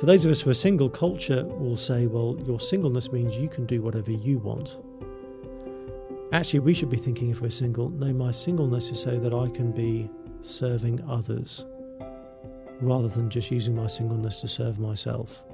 For 0.00 0.06
those 0.06 0.24
of 0.24 0.30
us 0.30 0.40
who 0.40 0.48
are 0.48 0.54
single, 0.54 0.88
culture 0.88 1.44
will 1.44 1.76
say, 1.76 2.06
well, 2.06 2.34
your 2.46 2.58
singleness 2.58 3.12
means 3.12 3.38
you 3.38 3.50
can 3.50 3.66
do 3.66 3.82
whatever 3.82 4.10
you 4.10 4.38
want. 4.38 4.78
Actually, 6.32 6.60
we 6.60 6.72
should 6.72 6.88
be 6.88 6.96
thinking 6.96 7.28
if 7.28 7.42
we're 7.42 7.50
single, 7.50 7.90
no, 7.90 8.10
my 8.10 8.30
singleness 8.30 8.90
is 8.90 8.98
so 8.98 9.18
that 9.18 9.34
I 9.34 9.50
can 9.50 9.72
be 9.72 10.08
serving 10.40 11.04
others 11.06 11.66
rather 12.80 13.08
than 13.08 13.28
just 13.28 13.50
using 13.50 13.76
my 13.76 13.86
singleness 13.86 14.40
to 14.40 14.48
serve 14.48 14.78
myself. 14.78 15.44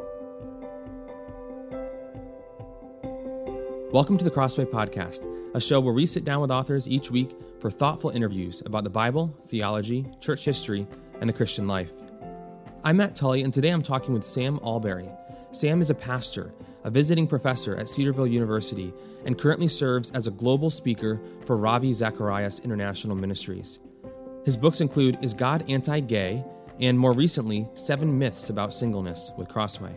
Welcome 3.91 4.17
to 4.17 4.25
the 4.25 4.31
Crossway 4.31 4.67
Podcast, 4.67 5.27
a 5.57 5.61
show 5.61 5.81
where 5.81 5.93
we 5.93 6.07
sit 6.07 6.25
down 6.25 6.41
with 6.41 6.53
authors 6.53 6.87
each 6.87 7.11
week 7.11 7.37
for 7.59 7.69
thoughtful 7.69 8.11
interviews 8.11 8.63
about 8.65 8.85
the 8.85 8.91
Bible, 8.91 9.37
theology, 9.49 10.07
church 10.21 10.45
history, 10.45 10.87
and 11.21 11.29
the 11.29 11.35
Christian 11.35 11.67
life. 11.67 11.91
I'm 12.87 12.99
Matt 12.99 13.17
Tully, 13.17 13.43
and 13.43 13.53
today 13.53 13.71
I'm 13.71 13.83
talking 13.83 14.15
with 14.15 14.25
Sam 14.25 14.61
Allberry. 14.61 15.11
Sam 15.51 15.81
is 15.81 15.91
a 15.91 15.95
pastor, 15.95 16.55
a 16.85 16.89
visiting 16.89 17.27
professor 17.27 17.77
at 17.77 17.89
Cedarville 17.89 18.29
University, 18.29 18.95
and 19.25 19.37
currently 19.37 19.67
serves 19.67 20.13
as 20.13 20.29
a 20.29 20.31
global 20.31 20.71
speaker 20.71 21.21
for 21.47 21.57
Ravi 21.57 21.93
Zacharias 21.93 22.61
International 22.61 23.17
Ministries. 23.17 23.81
His 24.45 24.57
books 24.57 24.81
include 24.81 25.19
Is 25.21 25.35
God 25.35 25.69
Anti 25.69 25.99
Gay? 25.99 26.45
and 26.79 26.97
more 26.97 27.13
recently, 27.13 27.67
Seven 27.75 28.17
Myths 28.17 28.51
About 28.51 28.73
Singleness 28.73 29.33
with 29.37 29.49
Crossway. 29.49 29.97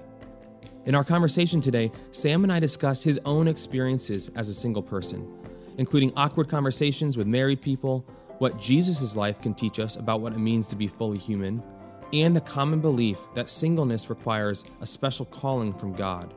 In 0.88 0.96
our 0.96 1.04
conversation 1.04 1.62
today, 1.62 1.92
Sam 2.10 2.42
and 2.42 2.52
I 2.52 2.60
discuss 2.60 3.04
his 3.04 3.20
own 3.24 3.48
experiences 3.48 4.32
as 4.36 4.50
a 4.50 4.54
single 4.56 4.82
person, 4.82 5.32
including 5.78 6.12
awkward 6.16 6.50
conversations 6.50 7.18
with 7.18 7.28
married 7.28 7.62
people, 7.62 8.04
what 8.40 8.60
Jesus' 8.60 9.16
life 9.16 9.40
can 9.42 9.54
teach 9.54 9.78
us 9.80 9.96
about 9.96 10.22
what 10.22 10.34
it 10.34 10.40
means 10.40 10.66
to 10.70 10.76
be 10.76 10.88
fully 10.88 11.20
human 11.20 11.62
and 12.14 12.36
the 12.36 12.42
common 12.42 12.80
belief 12.80 13.20
that 13.34 13.50
singleness 13.50 14.10
requires 14.10 14.66
a 14.82 14.86
special 14.86 15.26
calling 15.26 15.74
from 15.74 15.94
God. 15.94 16.34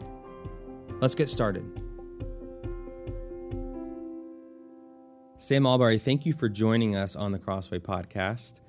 Let's 1.01 1.15
get 1.15 1.29
started. 1.29 1.65
Sam 5.39 5.65
Allberry, 5.65 6.01
thank 6.01 6.25
you 6.25 6.33
for 6.33 6.49
joining 6.49 6.95
us 6.95 7.17
on 7.17 7.33
the 7.33 7.39
Crossway 7.39 7.81
podcast. 7.81 8.61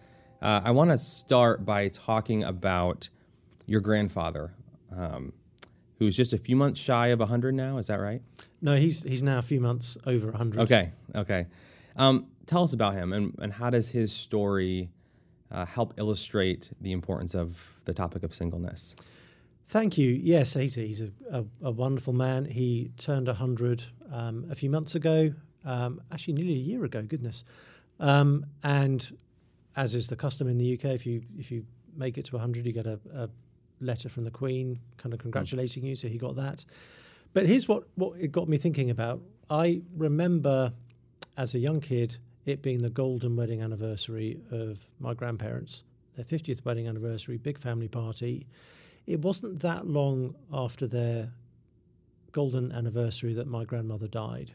Uh, 0.42 0.62
I 0.64 0.72
want 0.72 0.90
to 0.90 0.98
start 0.98 1.66
by 1.66 1.88
talking 1.90 2.44
about 2.44 3.10
your 3.68 3.80
grandfather, 3.80 4.54
um, 4.96 5.34
who's 6.00 6.18
just 6.18 6.34
a 6.34 6.38
few 6.38 6.56
months 6.56 6.80
shy 6.80 7.08
of 7.08 7.20
100 7.20 7.54
now. 7.54 7.78
Is 7.78 7.88
that 7.88 8.00
right? 8.00 8.22
No, 8.62 8.76
he's 8.76 9.04
he's 9.04 9.22
now 9.22 9.38
a 9.38 9.44
few 9.44 9.62
months 9.62 9.98
over 10.06 10.32
100. 10.32 10.62
Okay, 10.62 10.92
okay. 11.14 11.46
Um, 11.96 12.28
tell 12.46 12.64
us 12.64 12.74
about 12.74 12.94
him 12.94 13.14
and, 13.14 13.36
and 13.40 13.54
how 13.54 13.70
does 13.70 13.90
his 13.90 14.12
story 14.12 14.90
uh, 15.54 15.66
help 15.66 15.94
illustrate 15.98 16.72
the 16.82 16.92
importance 16.92 17.36
of 17.36 17.80
the 17.86 17.94
topic 17.94 18.24
of 18.24 18.34
singleness. 18.34 18.96
Thank 19.66 19.98
you. 19.98 20.10
Yes, 20.10 20.54
he's, 20.56 20.76
he's 20.76 21.02
a, 21.02 21.12
a, 21.32 21.46
a 21.64 21.72
wonderful 21.72 22.14
man. 22.14 22.46
He 22.46 22.92
turned 22.98 23.28
100 23.28 23.84
um, 24.12 24.48
a 24.52 24.56
few 24.56 24.70
months 24.70 24.96
ago, 24.96 25.34
um, 25.64 26.02
actually, 26.12 26.34
nearly 26.34 26.54
a 26.54 26.58
year 26.58 26.84
ago, 26.84 27.02
goodness. 27.04 27.44
Um, 28.00 28.46
and 28.64 29.18
as 29.76 29.96
is 29.96 30.08
the 30.10 30.16
custom 30.16 30.48
in 30.48 30.58
the 30.58 30.74
UK, 30.74 30.86
if 30.86 31.06
you 31.06 31.24
if 31.38 31.52
you 31.52 31.66
make 31.96 32.18
it 32.18 32.26
to 32.26 32.36
100, 32.36 32.66
you 32.66 32.74
get 32.74 32.86
a, 32.86 33.00
a 33.16 33.30
letter 33.80 34.10
from 34.10 34.24
the 34.24 34.32
Queen 34.32 34.80
kind 34.98 35.14
of 35.14 35.20
congratulating 35.20 35.86
you. 35.86 35.96
So 35.96 36.08
he 36.08 36.18
got 36.18 36.36
that. 36.36 36.66
But 37.34 37.46
here's 37.46 37.68
what, 37.68 37.84
what 37.96 38.20
it 38.20 38.32
got 38.32 38.48
me 38.48 38.58
thinking 38.58 38.90
about. 38.90 39.22
I 39.50 39.82
remember 39.96 40.74
as 41.38 41.56
a 41.56 41.60
young 41.60 41.80
kid 41.80 42.18
it 42.46 42.62
being 42.62 42.82
the 42.82 42.90
golden 42.90 43.36
wedding 43.36 43.62
anniversary 43.62 44.40
of 44.52 44.80
my 45.00 45.14
grandparents, 45.14 45.84
their 46.16 46.26
50th 46.26 46.66
wedding 46.66 46.88
anniversary, 46.88 47.38
big 47.38 47.58
family 47.58 47.88
party. 47.88 48.48
It 49.08 49.22
wasn't 49.22 49.62
that 49.62 49.88
long 49.88 50.36
after 50.52 50.88
their 50.88 51.32
golden 52.32 52.72
anniversary 52.72 53.34
that 53.34 53.48
my 53.48 53.64
grandmother 53.64 54.08
died. 54.08 54.52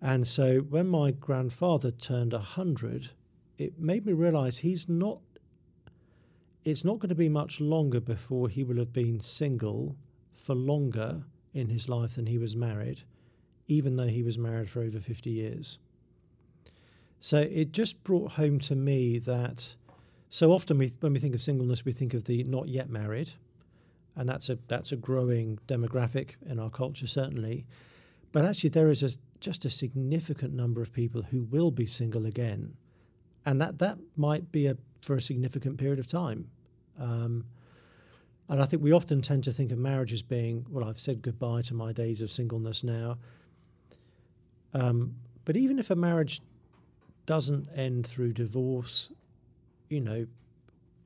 And 0.00 0.26
so 0.26 0.58
when 0.60 0.86
my 0.86 1.10
grandfather 1.10 1.90
turned 1.90 2.32
100, 2.32 3.10
it 3.58 3.78
made 3.78 4.06
me 4.06 4.12
realize 4.12 4.58
he's 4.58 4.88
not, 4.88 5.18
it's 6.64 6.84
not 6.84 7.00
going 7.00 7.08
to 7.08 7.14
be 7.14 7.28
much 7.28 7.60
longer 7.60 8.00
before 8.00 8.48
he 8.48 8.62
will 8.62 8.76
have 8.76 8.92
been 8.92 9.20
single 9.20 9.96
for 10.34 10.54
longer 10.54 11.24
in 11.52 11.68
his 11.68 11.88
life 11.88 12.14
than 12.14 12.26
he 12.26 12.38
was 12.38 12.56
married, 12.56 13.02
even 13.66 13.96
though 13.96 14.06
he 14.06 14.22
was 14.22 14.38
married 14.38 14.70
for 14.70 14.82
over 14.82 15.00
50 15.00 15.30
years. 15.30 15.78
So 17.20 17.38
it 17.38 17.72
just 17.72 18.02
brought 18.04 18.32
home 18.32 18.58
to 18.60 18.76
me 18.76 19.18
that 19.20 19.76
so 20.28 20.52
often 20.52 20.78
we, 20.78 20.88
when 21.00 21.12
we 21.12 21.18
think 21.18 21.34
of 21.34 21.40
singleness, 21.40 21.84
we 21.84 21.92
think 21.92 22.14
of 22.14 22.24
the 22.24 22.44
not 22.44 22.68
yet 22.68 22.90
married, 22.90 23.30
and 24.14 24.28
that's 24.28 24.50
a 24.50 24.58
that's 24.68 24.92
a 24.92 24.96
growing 24.96 25.58
demographic 25.66 26.34
in 26.46 26.58
our 26.58 26.70
culture 26.70 27.06
certainly. 27.06 27.66
But 28.30 28.44
actually, 28.44 28.70
there 28.70 28.90
is 28.90 29.02
a, 29.02 29.10
just 29.40 29.64
a 29.64 29.70
significant 29.70 30.52
number 30.52 30.82
of 30.82 30.92
people 30.92 31.22
who 31.22 31.44
will 31.44 31.70
be 31.70 31.86
single 31.86 32.26
again, 32.26 32.74
and 33.46 33.60
that 33.60 33.78
that 33.78 33.98
might 34.16 34.52
be 34.52 34.66
a 34.66 34.76
for 35.00 35.16
a 35.16 35.20
significant 35.20 35.78
period 35.78 35.98
of 35.98 36.06
time. 36.06 36.50
Um, 36.98 37.46
and 38.48 38.62
I 38.62 38.64
think 38.64 38.82
we 38.82 38.92
often 38.92 39.20
tend 39.20 39.44
to 39.44 39.52
think 39.52 39.72
of 39.72 39.78
marriage 39.78 40.12
as 40.12 40.22
being, 40.22 40.64
well, 40.70 40.88
I've 40.88 40.98
said 40.98 41.20
goodbye 41.20 41.62
to 41.62 41.74
my 41.74 41.92
days 41.92 42.22
of 42.22 42.30
singleness 42.30 42.82
now. 42.82 43.18
Um, 44.72 45.14
but 45.44 45.56
even 45.56 45.78
if 45.78 45.90
a 45.90 45.96
marriage 45.96 46.40
doesn't 47.28 47.68
end 47.76 48.06
through 48.06 48.32
divorce, 48.32 49.12
you 49.90 50.00
know, 50.00 50.26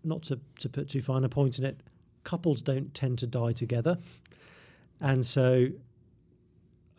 not 0.05 0.23
to, 0.23 0.39
to 0.61 0.69
put 0.69 0.89
too 0.89 1.03
fine 1.03 1.25
a 1.25 1.29
point 1.29 1.59
in 1.59 1.65
it, 1.65 1.81
couples 2.23 2.63
don't 2.63 2.95
tend 2.95 3.19
to 3.19 3.27
die 3.27 3.51
together. 3.51 3.99
And 5.01 5.27
so 5.27 5.67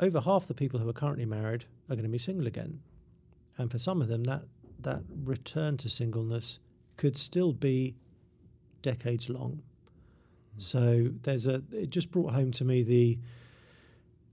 over 0.02 0.20
half 0.20 0.48
the 0.48 0.54
people 0.54 0.78
who 0.78 0.90
are 0.90 0.94
currently 0.94 1.26
married 1.26 1.64
are 1.90 1.96
going 1.96 2.04
to 2.04 2.10
be 2.10 2.18
single 2.18 2.48
again. 2.48 2.82
And 3.58 3.72
for 3.72 3.78
some 3.78 4.02
of 4.02 4.10
them, 4.10 4.26
that, 4.26 4.44
that 4.82 5.02
return 5.24 5.78
to 5.78 5.88
singleness 5.88 6.60
could 6.98 7.18
still 7.18 7.54
be 7.54 7.96
decades 8.82 9.30
long. 9.30 9.62
Mm. 10.58 10.62
So 10.62 11.10
there's 11.22 11.48
a, 11.48 11.64
it 11.72 11.92
just 11.92 12.12
brought 12.12 12.34
home 12.34 12.52
to 12.52 12.66
me 12.66 12.84
the, 12.84 13.18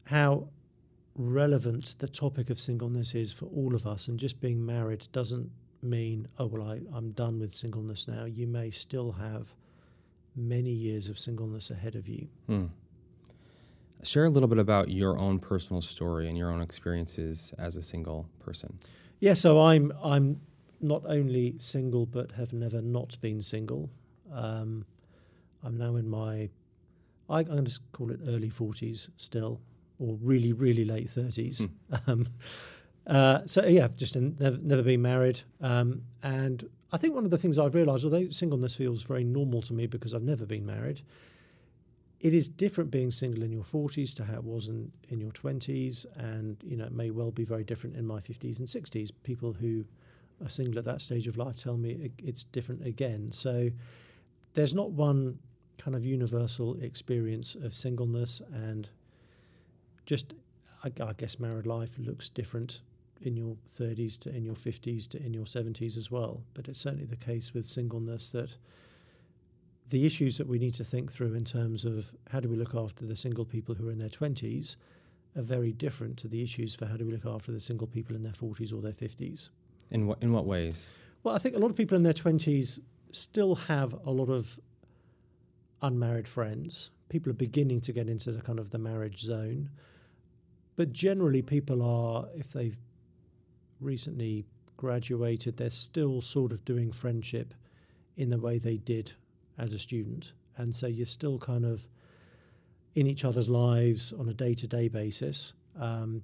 how 0.06 0.48
relevant 1.14 1.96
the 1.98 2.08
topic 2.08 2.50
of 2.50 2.60
singleness 2.60 3.14
is 3.14 3.32
for 3.32 3.46
all 3.46 3.74
of 3.74 3.86
us, 3.86 4.08
and 4.08 4.18
just 4.18 4.40
being 4.40 4.64
married 4.64 5.06
doesn't 5.12 5.50
mean, 5.82 6.26
oh, 6.38 6.46
well, 6.46 6.70
I, 6.70 6.80
I'm 6.94 7.12
done 7.12 7.38
with 7.38 7.54
singleness 7.54 8.06
now. 8.06 8.24
You 8.24 8.46
may 8.46 8.70
still 8.70 9.12
have 9.12 9.54
many 10.36 10.70
years 10.70 11.08
of 11.08 11.18
singleness 11.18 11.70
ahead 11.70 11.94
of 11.94 12.08
you. 12.08 12.28
Hmm. 12.46 12.66
Share 14.02 14.24
a 14.24 14.30
little 14.30 14.48
bit 14.48 14.58
about 14.58 14.88
your 14.90 15.18
own 15.18 15.38
personal 15.38 15.82
story 15.82 16.28
and 16.28 16.36
your 16.36 16.50
own 16.50 16.62
experiences 16.62 17.52
as 17.58 17.76
a 17.76 17.82
single 17.82 18.28
person. 18.38 18.78
Yeah, 19.18 19.34
so 19.34 19.60
I'm 19.60 19.92
I'm 20.02 20.40
not 20.80 21.02
only 21.04 21.56
single 21.58 22.06
but 22.06 22.32
have 22.32 22.54
never 22.54 22.80
not 22.80 23.20
been 23.20 23.42
single. 23.42 23.90
Um, 24.32 24.86
I'm 25.62 25.76
now 25.76 25.96
in 25.96 26.08
my 26.08 26.48
I, 27.28 27.40
am 27.40 27.46
going 27.46 27.64
to 27.66 27.80
call 27.92 28.10
it 28.10 28.20
early 28.26 28.48
40s 28.48 29.10
still 29.16 29.60
or 30.00 30.16
really, 30.22 30.52
really 30.52 30.84
late 30.84 31.06
30s. 31.06 31.60
Mm. 31.60 32.08
Um, 32.08 32.28
uh, 33.06 33.40
so, 33.44 33.64
yeah, 33.66 33.84
I've 33.84 33.96
just 33.96 34.16
never, 34.16 34.58
never 34.58 34.82
been 34.82 35.02
married. 35.02 35.42
Um, 35.60 36.02
and 36.22 36.68
I 36.92 36.96
think 36.96 37.14
one 37.14 37.24
of 37.24 37.30
the 37.30 37.38
things 37.38 37.58
I've 37.58 37.74
realised, 37.74 38.04
although 38.04 38.28
singleness 38.28 38.74
feels 38.74 39.02
very 39.02 39.24
normal 39.24 39.62
to 39.62 39.74
me 39.74 39.86
because 39.86 40.14
I've 40.14 40.22
never 40.22 40.46
been 40.46 40.64
married, 40.64 41.02
it 42.20 42.34
is 42.34 42.48
different 42.48 42.90
being 42.90 43.10
single 43.10 43.42
in 43.42 43.50
your 43.52 43.62
40s 43.62 44.14
to 44.16 44.24
how 44.24 44.34
it 44.34 44.44
was 44.44 44.68
in, 44.68 44.90
in 45.08 45.20
your 45.20 45.32
20s. 45.32 46.06
And, 46.16 46.56
you 46.64 46.76
know, 46.76 46.84
it 46.84 46.92
may 46.92 47.10
well 47.10 47.30
be 47.30 47.44
very 47.44 47.64
different 47.64 47.96
in 47.96 48.06
my 48.06 48.18
50s 48.18 48.58
and 48.58 48.68
60s. 48.68 49.10
People 49.22 49.52
who 49.52 49.84
are 50.42 50.48
single 50.48 50.78
at 50.78 50.84
that 50.84 51.00
stage 51.00 51.26
of 51.26 51.36
life 51.36 51.56
tell 51.58 51.76
me 51.76 51.92
it, 51.92 52.12
it's 52.22 52.44
different 52.44 52.86
again. 52.86 53.32
So 53.32 53.70
there's 54.54 54.74
not 54.74 54.90
one 54.90 55.38
kind 55.78 55.96
of 55.96 56.04
universal 56.04 56.76
experience 56.82 57.54
of 57.54 57.74
singleness 57.74 58.42
and 58.52 58.88
just 60.06 60.34
I, 60.84 60.90
I 61.02 61.12
guess 61.12 61.38
married 61.38 61.66
life 61.66 61.98
looks 61.98 62.28
different 62.28 62.82
in 63.22 63.36
your 63.36 63.56
30s 63.76 64.18
to 64.20 64.34
in 64.34 64.44
your 64.44 64.54
50s 64.54 65.08
to 65.08 65.22
in 65.24 65.34
your 65.34 65.44
70s 65.44 65.96
as 65.96 66.10
well. 66.10 66.42
But 66.54 66.68
it's 66.68 66.80
certainly 66.80 67.04
the 67.04 67.16
case 67.16 67.52
with 67.52 67.66
singleness 67.66 68.30
that 68.32 68.56
the 69.90 70.06
issues 70.06 70.38
that 70.38 70.46
we 70.46 70.58
need 70.58 70.74
to 70.74 70.84
think 70.84 71.10
through 71.10 71.34
in 71.34 71.44
terms 71.44 71.84
of 71.84 72.12
how 72.30 72.40
do 72.40 72.48
we 72.48 72.56
look 72.56 72.74
after 72.74 73.04
the 73.04 73.16
single 73.16 73.44
people 73.44 73.74
who 73.74 73.88
are 73.88 73.92
in 73.92 73.98
their 73.98 74.08
20s 74.08 74.76
are 75.36 75.42
very 75.42 75.72
different 75.72 76.16
to 76.18 76.28
the 76.28 76.42
issues 76.42 76.74
for 76.74 76.86
how 76.86 76.96
do 76.96 77.04
we 77.04 77.12
look 77.12 77.26
after 77.26 77.52
the 77.52 77.60
single 77.60 77.86
people 77.86 78.16
in 78.16 78.22
their 78.22 78.32
40s 78.32 78.72
or 78.72 78.80
their 78.80 78.92
50s. 78.92 79.50
In 79.90 80.06
what 80.06 80.22
in 80.22 80.32
what 80.32 80.46
ways? 80.46 80.90
Well, 81.22 81.34
I 81.34 81.38
think 81.38 81.56
a 81.56 81.58
lot 81.58 81.70
of 81.70 81.76
people 81.76 81.96
in 81.96 82.02
their 82.02 82.12
20s 82.12 82.80
still 83.12 83.54
have 83.54 83.94
a 84.06 84.10
lot 84.10 84.28
of 84.28 84.58
unmarried 85.82 86.28
friends. 86.28 86.90
People 87.10 87.30
are 87.30 87.34
beginning 87.34 87.82
to 87.82 87.92
get 87.92 88.08
into 88.08 88.32
the 88.32 88.40
kind 88.40 88.58
of 88.58 88.70
the 88.70 88.78
marriage 88.78 89.20
zone. 89.20 89.68
But 90.76 90.92
generally, 90.92 91.42
people 91.42 91.82
are, 91.82 92.26
if 92.34 92.52
they've 92.52 92.80
recently 93.80 94.46
graduated, 94.78 95.58
they're 95.58 95.68
still 95.68 96.22
sort 96.22 96.52
of 96.52 96.64
doing 96.64 96.90
friendship 96.90 97.52
in 98.16 98.30
the 98.30 98.38
way 98.38 98.58
they 98.58 98.78
did 98.78 99.12
as 99.58 99.74
a 99.74 99.78
student, 99.78 100.32
and 100.56 100.74
so 100.74 100.86
you're 100.86 101.04
still 101.04 101.38
kind 101.38 101.66
of 101.66 101.86
in 102.94 103.06
each 103.06 103.24
other's 103.24 103.48
lives 103.48 104.12
on 104.12 104.28
a 104.28 104.34
day 104.34 104.54
to 104.54 104.66
day 104.66 104.88
basis. 104.88 105.52
Um, 105.78 106.22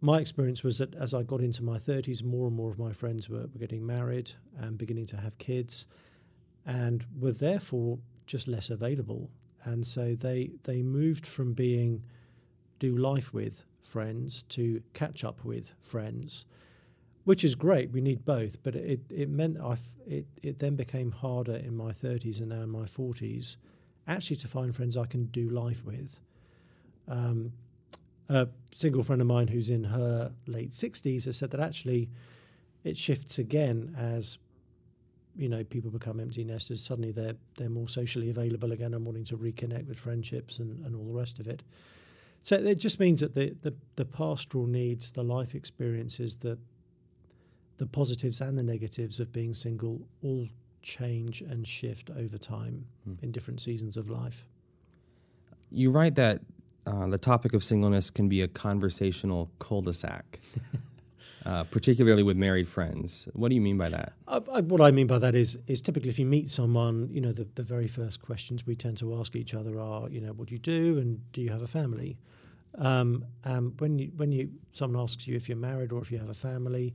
my 0.00 0.18
experience 0.18 0.64
was 0.64 0.78
that 0.78 0.94
as 0.94 1.14
I 1.14 1.22
got 1.22 1.40
into 1.40 1.62
my 1.62 1.76
30s, 1.76 2.24
more 2.24 2.46
and 2.46 2.56
more 2.56 2.70
of 2.70 2.78
my 2.78 2.92
friends 2.92 3.28
were, 3.28 3.46
were 3.52 3.58
getting 3.60 3.86
married 3.86 4.30
and 4.58 4.78
beginning 4.78 5.06
to 5.06 5.16
have 5.16 5.38
kids, 5.38 5.86
and 6.66 7.04
were 7.18 7.32
therefore 7.32 7.98
just 8.26 8.48
less 8.48 8.70
available. 8.70 9.30
And 9.64 9.86
so 9.86 10.14
they 10.14 10.52
they 10.64 10.82
moved 10.82 11.26
from 11.26 11.52
being 11.52 12.02
do 12.78 12.96
life 12.96 13.32
with 13.32 13.64
friends 13.80 14.42
to 14.42 14.82
catch 14.92 15.24
up 15.24 15.44
with 15.44 15.72
friends, 15.80 16.46
which 17.24 17.44
is 17.44 17.54
great. 17.54 17.92
We 17.92 18.00
need 18.00 18.24
both, 18.24 18.62
but 18.62 18.74
it 18.74 19.00
it 19.10 19.28
meant 19.28 19.58
I 19.60 19.76
it 20.06 20.26
it 20.42 20.58
then 20.58 20.76
became 20.76 21.12
harder 21.12 21.56
in 21.56 21.76
my 21.76 21.92
30s 21.92 22.40
and 22.40 22.48
now 22.48 22.62
in 22.62 22.70
my 22.70 22.84
40s, 22.84 23.56
actually 24.08 24.36
to 24.36 24.48
find 24.48 24.74
friends 24.74 24.96
I 24.96 25.06
can 25.06 25.26
do 25.26 25.48
life 25.48 25.84
with. 25.84 26.20
Um, 27.08 27.52
a 28.28 28.48
single 28.70 29.02
friend 29.02 29.20
of 29.20 29.28
mine 29.28 29.48
who's 29.48 29.70
in 29.70 29.84
her 29.84 30.32
late 30.46 30.70
60s 30.70 31.26
has 31.26 31.36
said 31.36 31.50
that 31.50 31.60
actually 31.60 32.08
it 32.84 32.96
shifts 32.96 33.38
again 33.38 33.94
as 33.98 34.38
you 35.36 35.48
know 35.48 35.64
people 35.64 35.90
become 35.90 36.20
empty 36.20 36.44
nesters 36.44 36.84
suddenly 36.84 37.10
they're 37.10 37.36
they're 37.56 37.70
more 37.70 37.88
socially 37.88 38.30
available 38.30 38.72
again 38.72 38.94
and 38.94 39.04
wanting 39.04 39.24
to 39.24 39.36
reconnect 39.36 39.88
with 39.88 39.98
friendships 39.98 40.58
and, 40.58 40.84
and 40.84 40.94
all 40.94 41.04
the 41.04 41.18
rest 41.18 41.38
of 41.38 41.48
it. 41.48 41.62
So 42.42 42.56
it 42.56 42.80
just 42.80 42.98
means 42.98 43.20
that 43.20 43.34
the, 43.34 43.54
the 43.62 43.74
the 43.96 44.04
pastoral 44.04 44.66
needs 44.66 45.12
the 45.12 45.22
life 45.22 45.54
experiences 45.54 46.36
the 46.36 46.58
the 47.78 47.86
positives 47.86 48.40
and 48.40 48.58
the 48.58 48.62
negatives 48.62 49.20
of 49.20 49.32
being 49.32 49.54
single 49.54 50.06
all 50.22 50.48
change 50.82 51.40
and 51.42 51.66
shift 51.66 52.10
over 52.10 52.38
time 52.38 52.84
hmm. 53.04 53.14
in 53.22 53.32
different 53.32 53.60
seasons 53.60 53.96
of 53.96 54.08
life. 54.08 54.46
You 55.70 55.90
write 55.90 56.16
that 56.16 56.42
uh, 56.86 57.06
the 57.06 57.18
topic 57.18 57.54
of 57.54 57.64
singleness 57.64 58.10
can 58.10 58.28
be 58.28 58.42
a 58.42 58.48
conversational 58.48 59.50
cul-de-sac, 59.58 60.40
uh, 61.44 61.64
particularly 61.64 62.22
with 62.22 62.36
married 62.36 62.68
friends. 62.68 63.28
What 63.32 63.48
do 63.48 63.54
you 63.54 63.60
mean 63.60 63.78
by 63.78 63.88
that? 63.88 64.12
I, 64.28 64.38
what 64.38 64.80
I 64.80 64.90
mean 64.90 65.06
by 65.06 65.18
that 65.18 65.34
is, 65.34 65.58
is 65.66 65.80
typically 65.80 66.08
if 66.08 66.18
you 66.18 66.26
meet 66.26 66.50
someone, 66.50 67.08
you 67.10 67.20
know, 67.20 67.32
the, 67.32 67.46
the 67.54 67.62
very 67.62 67.88
first 67.88 68.22
questions 68.22 68.66
we 68.66 68.76
tend 68.76 68.98
to 68.98 69.18
ask 69.18 69.34
each 69.34 69.54
other 69.54 69.80
are, 69.80 70.08
you 70.08 70.20
know, 70.20 70.32
what 70.32 70.48
do 70.48 70.54
you 70.54 70.60
do 70.60 70.98
and 70.98 71.20
do 71.32 71.42
you 71.42 71.50
have 71.50 71.62
a 71.62 71.66
family? 71.66 72.16
Um, 72.78 73.24
and 73.44 73.78
when 73.80 73.98
you 73.98 74.12
when 74.16 74.32
you 74.32 74.50
someone 74.72 75.02
asks 75.02 75.28
you 75.28 75.36
if 75.36 75.48
you're 75.48 75.58
married 75.58 75.92
or 75.92 76.00
if 76.00 76.10
you 76.10 76.18
have 76.18 76.30
a 76.30 76.34
family, 76.34 76.94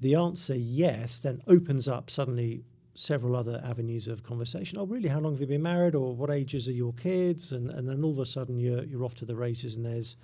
the 0.00 0.14
answer 0.14 0.54
yes 0.54 1.22
then 1.22 1.40
opens 1.48 1.88
up 1.88 2.08
suddenly 2.08 2.62
several 2.94 3.36
other 3.36 3.60
avenues 3.64 4.08
of 4.08 4.22
conversation. 4.22 4.78
Oh, 4.78 4.86
really? 4.86 5.08
How 5.08 5.20
long 5.20 5.32
have 5.32 5.40
you 5.40 5.46
been 5.46 5.62
married? 5.62 5.94
Or 5.94 6.14
what 6.14 6.30
ages 6.30 6.68
are 6.68 6.72
your 6.72 6.92
kids? 6.92 7.52
And 7.52 7.70
and 7.70 7.88
then 7.88 8.04
all 8.04 8.10
of 8.10 8.18
a 8.18 8.26
sudden 8.26 8.58
you're 8.58 8.84
you're 8.84 9.04
off 9.04 9.14
to 9.16 9.24
the 9.24 9.36
races, 9.36 9.76
and 9.76 9.84
there's 9.84 10.16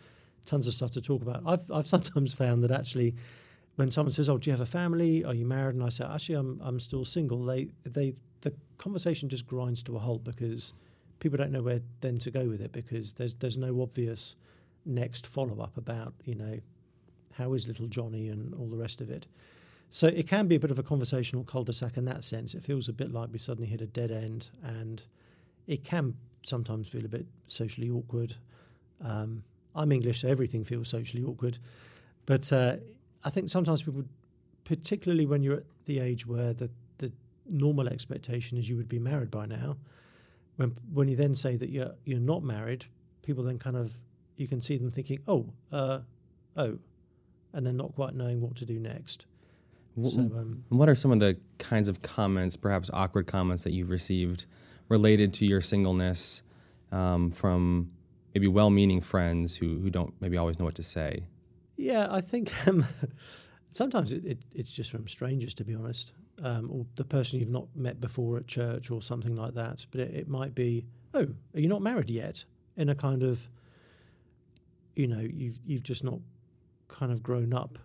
tons 0.45 0.67
of 0.67 0.75
stuff 0.75 0.91
to 0.93 1.01
talk 1.01 1.23
about. 1.23 1.43
I've 1.47 1.71
I've 1.71 1.87
sometimes 1.95 2.35
found 2.35 2.63
that 2.63 2.71
actually, 2.71 3.15
when 3.77 3.91
someone 3.91 4.13
says, 4.13 4.29
"Oh, 4.29 4.39
do 4.39 4.51
you 4.51 4.53
have 4.53 4.61
a 4.61 4.67
family? 4.67 5.25
Are 5.25 5.35
you 5.35 5.47
married?" 5.47 5.75
and 5.75 5.85
I 5.85 5.89
say, 5.89 6.05
"Actually, 6.05 6.37
I'm 6.37 6.61
I'm 6.63 6.81
still 6.81 7.05
single," 7.05 7.43
they 7.45 7.69
they 7.85 8.15
the 8.41 8.55
conversation 8.79 9.29
just 9.29 9.47
grinds 9.47 9.83
to 9.85 9.97
a 9.97 9.99
halt 9.99 10.25
because 10.25 10.75
people 11.19 11.39
don't 11.39 11.53
know 11.53 11.63
where 11.63 11.81
then 12.01 12.19
to 12.19 12.31
go 12.31 12.47
with 12.47 12.61
it 12.61 12.73
because 12.73 13.13
there's 13.13 13.35
there's 13.35 13.57
no 13.57 13.81
obvious 13.81 14.37
next 14.85 15.27
follow 15.27 15.61
up 15.61 15.77
about 15.77 16.13
you 16.25 16.35
know 16.35 16.59
how 17.33 17.53
is 17.55 17.67
little 17.67 17.87
Johnny 17.87 18.29
and 18.29 18.55
all 18.55 18.69
the 18.69 18.77
rest 18.77 19.01
of 19.01 19.11
it. 19.11 19.27
So 19.91 20.09
it 20.09 20.27
can 20.27 20.49
be 20.49 20.57
a 20.57 20.61
bit 20.61 20.71
of 20.71 20.79
a 20.79 20.83
conversational 20.83 21.45
cul-de-sac 21.45 21.97
in 21.97 22.05
that 22.07 22.25
sense. 22.25 22.55
It 22.55 22.63
feels 22.63 22.89
a 22.89 22.93
bit 22.93 23.13
like 23.13 23.29
we 23.33 23.39
suddenly 23.39 23.69
hit 23.69 23.81
a 23.81 23.87
dead 23.87 24.11
end, 24.11 24.51
and 24.63 25.03
it 25.67 25.85
can 25.85 26.15
sometimes 26.43 26.89
feel 26.89 27.05
a 27.05 27.09
bit 27.09 27.27
socially 27.47 27.91
awkward. 27.91 28.35
Um, 29.01 29.43
I'm 29.75 29.93
English, 29.93 30.21
so 30.21 30.29
everything 30.29 30.65
feels 30.65 30.89
socially 30.89 31.23
awkward. 31.23 31.59
But 32.27 32.53
uh, 32.53 32.77
I 33.25 33.31
think 33.31 33.49
sometimes 33.49 33.83
people, 33.83 34.05
particularly 34.65 35.27
when 35.27 35.43
you're 35.43 35.59
at 35.59 35.65
the 35.85 36.01
age 36.01 36.27
where 36.27 36.53
the, 36.53 36.71
the 36.99 37.13
normal 37.49 37.89
expectation 37.89 38.59
is 38.59 38.69
you 38.69 38.77
would 38.77 38.89
be 38.89 38.99
married 38.99 39.31
by 39.31 39.47
now, 39.47 39.77
when 40.57 40.75
when 40.93 41.09
you 41.09 41.17
then 41.17 41.35
say 41.35 41.57
that 41.57 41.71
you're 41.71 41.95
you're 42.05 42.21
not 42.21 42.43
married, 42.43 42.87
people 43.23 43.43
then 43.43 43.59
kind 43.59 43.77
of 43.77 43.93
you 44.37 44.47
can 44.47 44.61
see 44.61 44.77
them 44.77 44.91
thinking, 44.91 45.21
oh, 45.29 45.47
uh, 45.73 46.01
oh, 46.57 46.79
and 47.53 47.67
then 47.67 47.77
not 47.77 47.95
quite 47.95 48.15
knowing 48.15 48.41
what 48.41 48.57
to 48.57 48.67
do 48.67 48.79
next. 48.79 49.27
So, 50.03 50.21
um, 50.21 50.65
what 50.71 50.89
are 50.89 50.97
some 50.97 51.13
of 51.13 51.21
the 51.21 51.37
kinds 51.59 51.87
of 51.87 52.03
comments, 52.03 52.57
perhaps 52.57 52.91
awkward 52.93 53.29
comments, 53.29 53.63
that 53.63 53.73
you've 53.73 53.91
received 53.91 54.47
related 54.89 55.33
to 55.35 55.47
your 55.47 55.61
singleness 55.61 56.43
um, 56.91 57.31
from 57.31 57.93
maybe 58.35 58.49
well-meaning 58.49 59.01
friends 59.01 59.57
who 59.57 59.79
who 59.79 59.91
don't 59.91 60.15
maybe 60.21 60.37
always 60.37 60.59
know 60.59 60.65
what 60.65 60.75
to 60.75 60.83
say? 60.83 61.27
Yeah, 61.77 62.07
I 62.11 62.21
think 62.21 62.53
um, 62.69 62.85
sometimes 63.71 64.13
it, 64.13 64.25
it, 64.25 64.39
it's 64.55 64.73
just 64.73 64.91
from 64.91 65.07
strangers, 65.09 65.55
to 65.55 65.65
be 65.65 65.75
honest, 65.75 66.13
um, 66.43 66.71
or 66.71 66.87
the 66.97 67.05
person 67.05 67.41
you've 67.41 67.51
not 67.51 67.67
met 67.75 68.01
before 68.01 68.37
at 68.37 68.47
church 68.47 68.91
or 68.91 69.03
something 69.03 69.35
like 69.35 69.55
that. 69.55 69.85
But 69.91 70.01
it, 70.01 70.15
it 70.15 70.29
might 70.29 70.55
be, 70.55 70.87
oh, 71.15 71.27
are 71.55 71.61
you 71.61 71.69
not 71.69 71.83
married 71.83 72.11
yet? 72.11 72.45
In 72.77 72.89
a 72.89 72.95
kind 72.95 73.23
of, 73.23 73.49
you 74.97 75.07
know, 75.07 75.21
you've 75.21 75.59
you've 75.65 75.83
just 75.83 76.05
not 76.05 76.19
kind 76.89 77.13
of 77.13 77.23
grown 77.23 77.53
up 77.53 77.79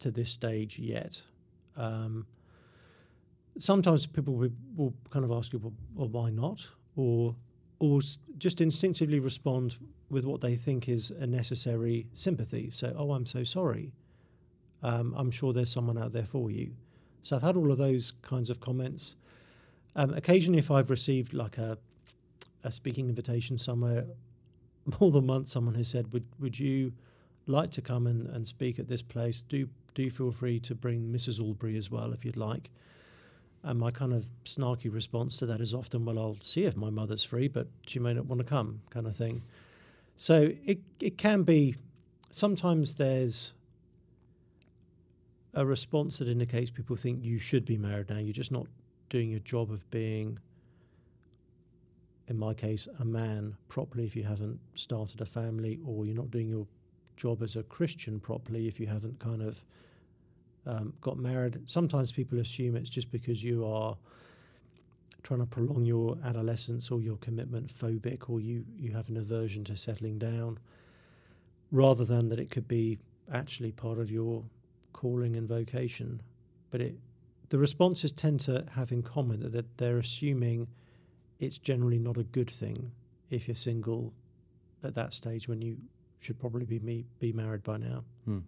to 0.00 0.10
this 0.10 0.30
stage 0.30 0.78
yet. 0.78 1.22
Um, 1.76 2.26
sometimes 3.58 4.06
people 4.06 4.34
will, 4.34 4.50
will, 4.76 4.94
kind 5.10 5.24
of 5.24 5.30
ask 5.30 5.52
you, 5.52 5.58
well, 5.58 5.72
well, 5.94 6.08
why 6.08 6.30
not? 6.30 6.68
Or, 6.96 7.34
or 7.80 8.00
just 8.38 8.60
instinctively 8.60 9.18
respond 9.18 9.76
with 10.10 10.24
what 10.24 10.40
they 10.40 10.54
think 10.54 10.88
is 10.88 11.10
a 11.10 11.26
necessary 11.26 12.06
sympathy. 12.14 12.70
So, 12.70 12.94
oh, 12.96 13.12
I'm 13.12 13.26
so 13.26 13.42
sorry. 13.42 13.92
Um, 14.82 15.14
I'm 15.16 15.30
sure 15.30 15.52
there's 15.52 15.70
someone 15.70 15.98
out 15.98 16.12
there 16.12 16.24
for 16.24 16.50
you. 16.50 16.72
So 17.22 17.36
I've 17.36 17.42
had 17.42 17.56
all 17.56 17.72
of 17.72 17.78
those 17.78 18.12
kinds 18.22 18.50
of 18.50 18.60
comments. 18.60 19.16
Um, 19.96 20.14
occasionally, 20.14 20.58
if 20.58 20.70
I've 20.70 20.90
received 20.90 21.32
like 21.34 21.58
a, 21.58 21.76
a 22.64 22.70
speaking 22.70 23.08
invitation 23.08 23.58
somewhere, 23.58 24.04
more 25.00 25.10
than 25.10 25.26
once, 25.26 25.52
someone 25.52 25.74
has 25.74 25.88
said, 25.88 26.12
"Would 26.12 26.24
would 26.38 26.58
you 26.58 26.92
like 27.46 27.70
to 27.72 27.82
come 27.82 28.06
and, 28.06 28.26
and 28.28 28.46
speak 28.46 28.78
at 28.78 28.88
this 28.88 29.02
place? 29.02 29.42
Do 29.42 29.68
do 29.94 30.08
feel 30.08 30.30
free 30.30 30.60
to 30.60 30.74
bring 30.74 31.12
Mrs. 31.12 31.40
Allberry 31.40 31.76
as 31.76 31.90
well 31.90 32.12
if 32.12 32.24
you'd 32.24 32.36
like. 32.36 32.70
And 33.62 33.78
my 33.78 33.90
kind 33.90 34.12
of 34.12 34.28
snarky 34.44 34.92
response 34.92 35.36
to 35.38 35.46
that 35.46 35.60
is 35.60 35.74
often, 35.74 36.04
well, 36.04 36.18
I'll 36.18 36.38
see 36.40 36.64
if 36.64 36.76
my 36.76 36.88
mother's 36.88 37.22
free, 37.22 37.48
but 37.48 37.68
she 37.86 37.98
may 37.98 38.14
not 38.14 38.26
want 38.26 38.40
to 38.40 38.46
come, 38.46 38.80
kind 38.88 39.06
of 39.06 39.14
thing. 39.14 39.42
So 40.16 40.52
it, 40.64 40.78
it 41.00 41.18
can 41.18 41.42
be, 41.42 41.76
sometimes 42.30 42.96
there's 42.96 43.52
a 45.52 45.66
response 45.66 46.18
that 46.18 46.28
indicates 46.28 46.70
people 46.70 46.96
think 46.96 47.22
you 47.22 47.38
should 47.38 47.64
be 47.64 47.76
married 47.76 48.08
now. 48.08 48.18
You're 48.18 48.32
just 48.32 48.52
not 48.52 48.66
doing 49.08 49.30
your 49.30 49.40
job 49.40 49.70
of 49.70 49.88
being, 49.90 50.38
in 52.28 52.38
my 52.38 52.54
case, 52.54 52.88
a 52.98 53.04
man 53.04 53.56
properly 53.68 54.04
if 54.04 54.16
you 54.16 54.22
haven't 54.22 54.58
started 54.74 55.20
a 55.20 55.26
family, 55.26 55.80
or 55.84 56.06
you're 56.06 56.16
not 56.16 56.30
doing 56.30 56.48
your 56.48 56.66
job 57.16 57.42
as 57.42 57.56
a 57.56 57.62
Christian 57.64 58.20
properly 58.20 58.68
if 58.68 58.80
you 58.80 58.86
haven't 58.86 59.18
kind 59.18 59.42
of 59.42 59.62
um, 60.66 60.92
got 61.00 61.16
married. 61.18 61.58
Sometimes 61.68 62.12
people 62.12 62.38
assume 62.38 62.76
it's 62.76 62.90
just 62.90 63.10
because 63.10 63.42
you 63.42 63.66
are 63.66 63.96
trying 65.22 65.40
to 65.40 65.46
prolong 65.46 65.84
your 65.84 66.16
adolescence 66.24 66.90
or 66.90 67.00
your 67.00 67.16
commitment 67.16 67.66
phobic 67.68 68.30
or 68.30 68.40
you, 68.40 68.64
you 68.78 68.92
have 68.92 69.08
an 69.08 69.16
aversion 69.16 69.64
to 69.64 69.76
settling 69.76 70.18
down, 70.18 70.58
rather 71.70 72.04
than 72.04 72.28
that 72.28 72.40
it 72.40 72.50
could 72.50 72.66
be 72.66 72.98
actually 73.32 73.72
part 73.72 73.98
of 73.98 74.10
your 74.10 74.42
calling 74.92 75.36
and 75.36 75.46
vocation. 75.46 76.20
But 76.70 76.80
it, 76.80 76.94
the 77.48 77.58
responses 77.58 78.12
tend 78.12 78.40
to 78.40 78.64
have 78.74 78.92
in 78.92 79.02
common 79.02 79.50
that 79.50 79.78
they're 79.78 79.98
assuming 79.98 80.68
it's 81.38 81.58
generally 81.58 81.98
not 81.98 82.16
a 82.16 82.22
good 82.22 82.50
thing 82.50 82.90
if 83.30 83.48
you're 83.48 83.54
single 83.54 84.12
at 84.82 84.94
that 84.94 85.12
stage 85.12 85.48
when 85.48 85.60
you 85.62 85.76
should 86.18 86.38
probably 86.38 86.64
be 86.64 86.78
me, 86.80 87.04
be 87.18 87.32
married 87.32 87.62
by 87.62 87.76
now. 87.76 88.04
Hmm. 88.24 88.38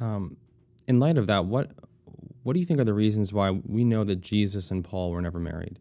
Um, 0.00 0.36
in 0.86 1.00
light 1.00 1.18
of 1.18 1.26
that, 1.26 1.46
what 1.46 1.70
what 2.42 2.52
do 2.52 2.60
you 2.60 2.66
think 2.66 2.78
are 2.80 2.84
the 2.84 2.94
reasons 2.94 3.32
why 3.32 3.50
we 3.50 3.84
know 3.84 4.04
that 4.04 4.20
Jesus 4.20 4.70
and 4.70 4.84
Paul 4.84 5.10
were 5.10 5.22
never 5.22 5.40
married, 5.40 5.78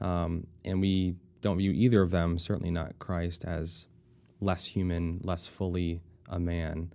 um, 0.00 0.46
and 0.64 0.80
we 0.80 1.16
don't 1.40 1.58
view 1.58 1.72
either 1.72 2.02
of 2.02 2.10
them, 2.10 2.38
certainly 2.38 2.70
not 2.70 2.98
Christ, 2.98 3.44
as 3.44 3.86
less 4.40 4.64
human, 4.64 5.20
less 5.24 5.46
fully 5.46 6.00
a 6.28 6.38
man, 6.38 6.92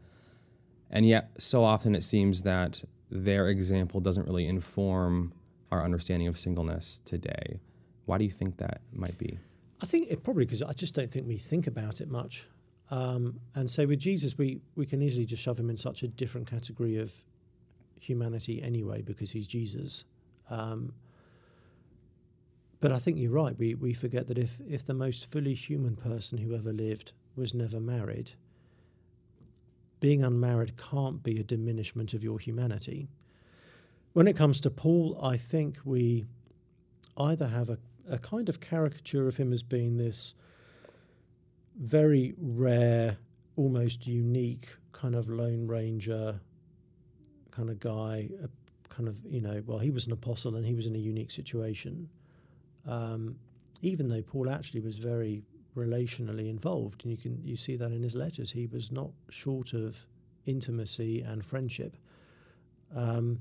and 0.89 1.05
yet 1.05 1.31
so 1.37 1.63
often 1.63 1.95
it 1.95 2.03
seems 2.03 2.43
that 2.43 2.81
their 3.09 3.49
example 3.49 3.99
doesn't 3.99 4.25
really 4.25 4.47
inform 4.47 5.33
our 5.71 5.83
understanding 5.83 6.27
of 6.27 6.37
singleness 6.37 7.01
today. 7.03 7.59
Why 8.05 8.17
do 8.17 8.25
you 8.25 8.31
think 8.31 8.57
that 8.57 8.81
might 8.91 9.17
be? 9.17 9.37
I 9.81 9.85
think 9.85 10.09
it 10.09 10.23
probably 10.23 10.45
because 10.45 10.61
I 10.61 10.73
just 10.73 10.93
don't 10.93 11.11
think 11.11 11.27
we 11.27 11.37
think 11.37 11.67
about 11.67 11.99
it 11.99 12.09
much. 12.09 12.47
Um, 12.89 13.39
and 13.55 13.69
so 13.69 13.85
with 13.87 13.99
Jesus, 13.99 14.37
we, 14.37 14.61
we 14.75 14.85
can 14.85 15.01
easily 15.01 15.25
just 15.25 15.41
shove 15.41 15.59
him 15.59 15.69
in 15.69 15.77
such 15.77 16.03
a 16.03 16.07
different 16.07 16.49
category 16.49 16.97
of 16.97 17.11
humanity 18.03 18.61
anyway 18.61 19.01
because 19.01 19.31
he's 19.31 19.47
Jesus. 19.47 20.05
Um, 20.49 20.93
but 22.79 22.91
I 22.91 22.99
think 22.99 23.17
you're 23.17 23.31
right. 23.31 23.57
We 23.57 23.75
we 23.75 23.93
forget 23.93 24.27
that 24.27 24.37
if 24.37 24.59
if 24.69 24.83
the 24.83 24.93
most 24.93 25.25
fully 25.25 25.53
human 25.53 25.95
person 25.95 26.37
who 26.37 26.53
ever 26.53 26.73
lived 26.73 27.13
was 27.35 27.53
never 27.53 27.79
married, 27.79 28.31
being 30.01 30.21
unmarried 30.21 30.75
can't 30.75 31.23
be 31.23 31.39
a 31.39 31.43
diminishment 31.43 32.13
of 32.13 32.23
your 32.23 32.39
humanity. 32.39 33.07
When 34.11 34.27
it 34.27 34.35
comes 34.35 34.59
to 34.61 34.69
Paul, 34.69 35.17
I 35.23 35.37
think 35.37 35.77
we 35.85 36.25
either 37.17 37.47
have 37.47 37.69
a, 37.69 37.77
a 38.09 38.17
kind 38.17 38.49
of 38.49 38.59
caricature 38.59 39.29
of 39.29 39.37
him 39.37 39.53
as 39.53 39.63
being 39.63 39.95
this 39.95 40.35
very 41.79 42.33
rare, 42.37 43.17
almost 43.55 44.05
unique 44.05 44.75
kind 44.91 45.15
of 45.15 45.29
Lone 45.29 45.67
Ranger 45.67 46.41
kind 47.53 47.69
of 47.69 47.79
guy, 47.79 48.29
a 48.43 48.49
kind 48.89 49.07
of, 49.07 49.19
you 49.29 49.41
know, 49.41 49.61
well, 49.65 49.79
he 49.79 49.91
was 49.91 50.07
an 50.07 50.13
apostle 50.13 50.55
and 50.55 50.65
he 50.65 50.73
was 50.73 50.87
in 50.87 50.95
a 50.95 50.99
unique 50.99 51.31
situation. 51.31 52.09
Um, 52.87 53.35
even 53.81 54.07
though 54.07 54.21
Paul 54.21 54.49
actually 54.49 54.81
was 54.81 54.97
very 54.97 55.43
relationally 55.75 56.49
involved, 56.49 57.03
and 57.03 57.11
you 57.11 57.17
can 57.17 57.39
you 57.43 57.55
see 57.55 57.75
that 57.75 57.91
in 57.91 58.01
his 58.01 58.15
letters, 58.15 58.51
he 58.51 58.67
was 58.67 58.91
not 58.91 59.09
short 59.29 59.73
of 59.73 60.05
intimacy 60.45 61.21
and 61.21 61.45
friendship. 61.45 61.97
Um, 62.95 63.39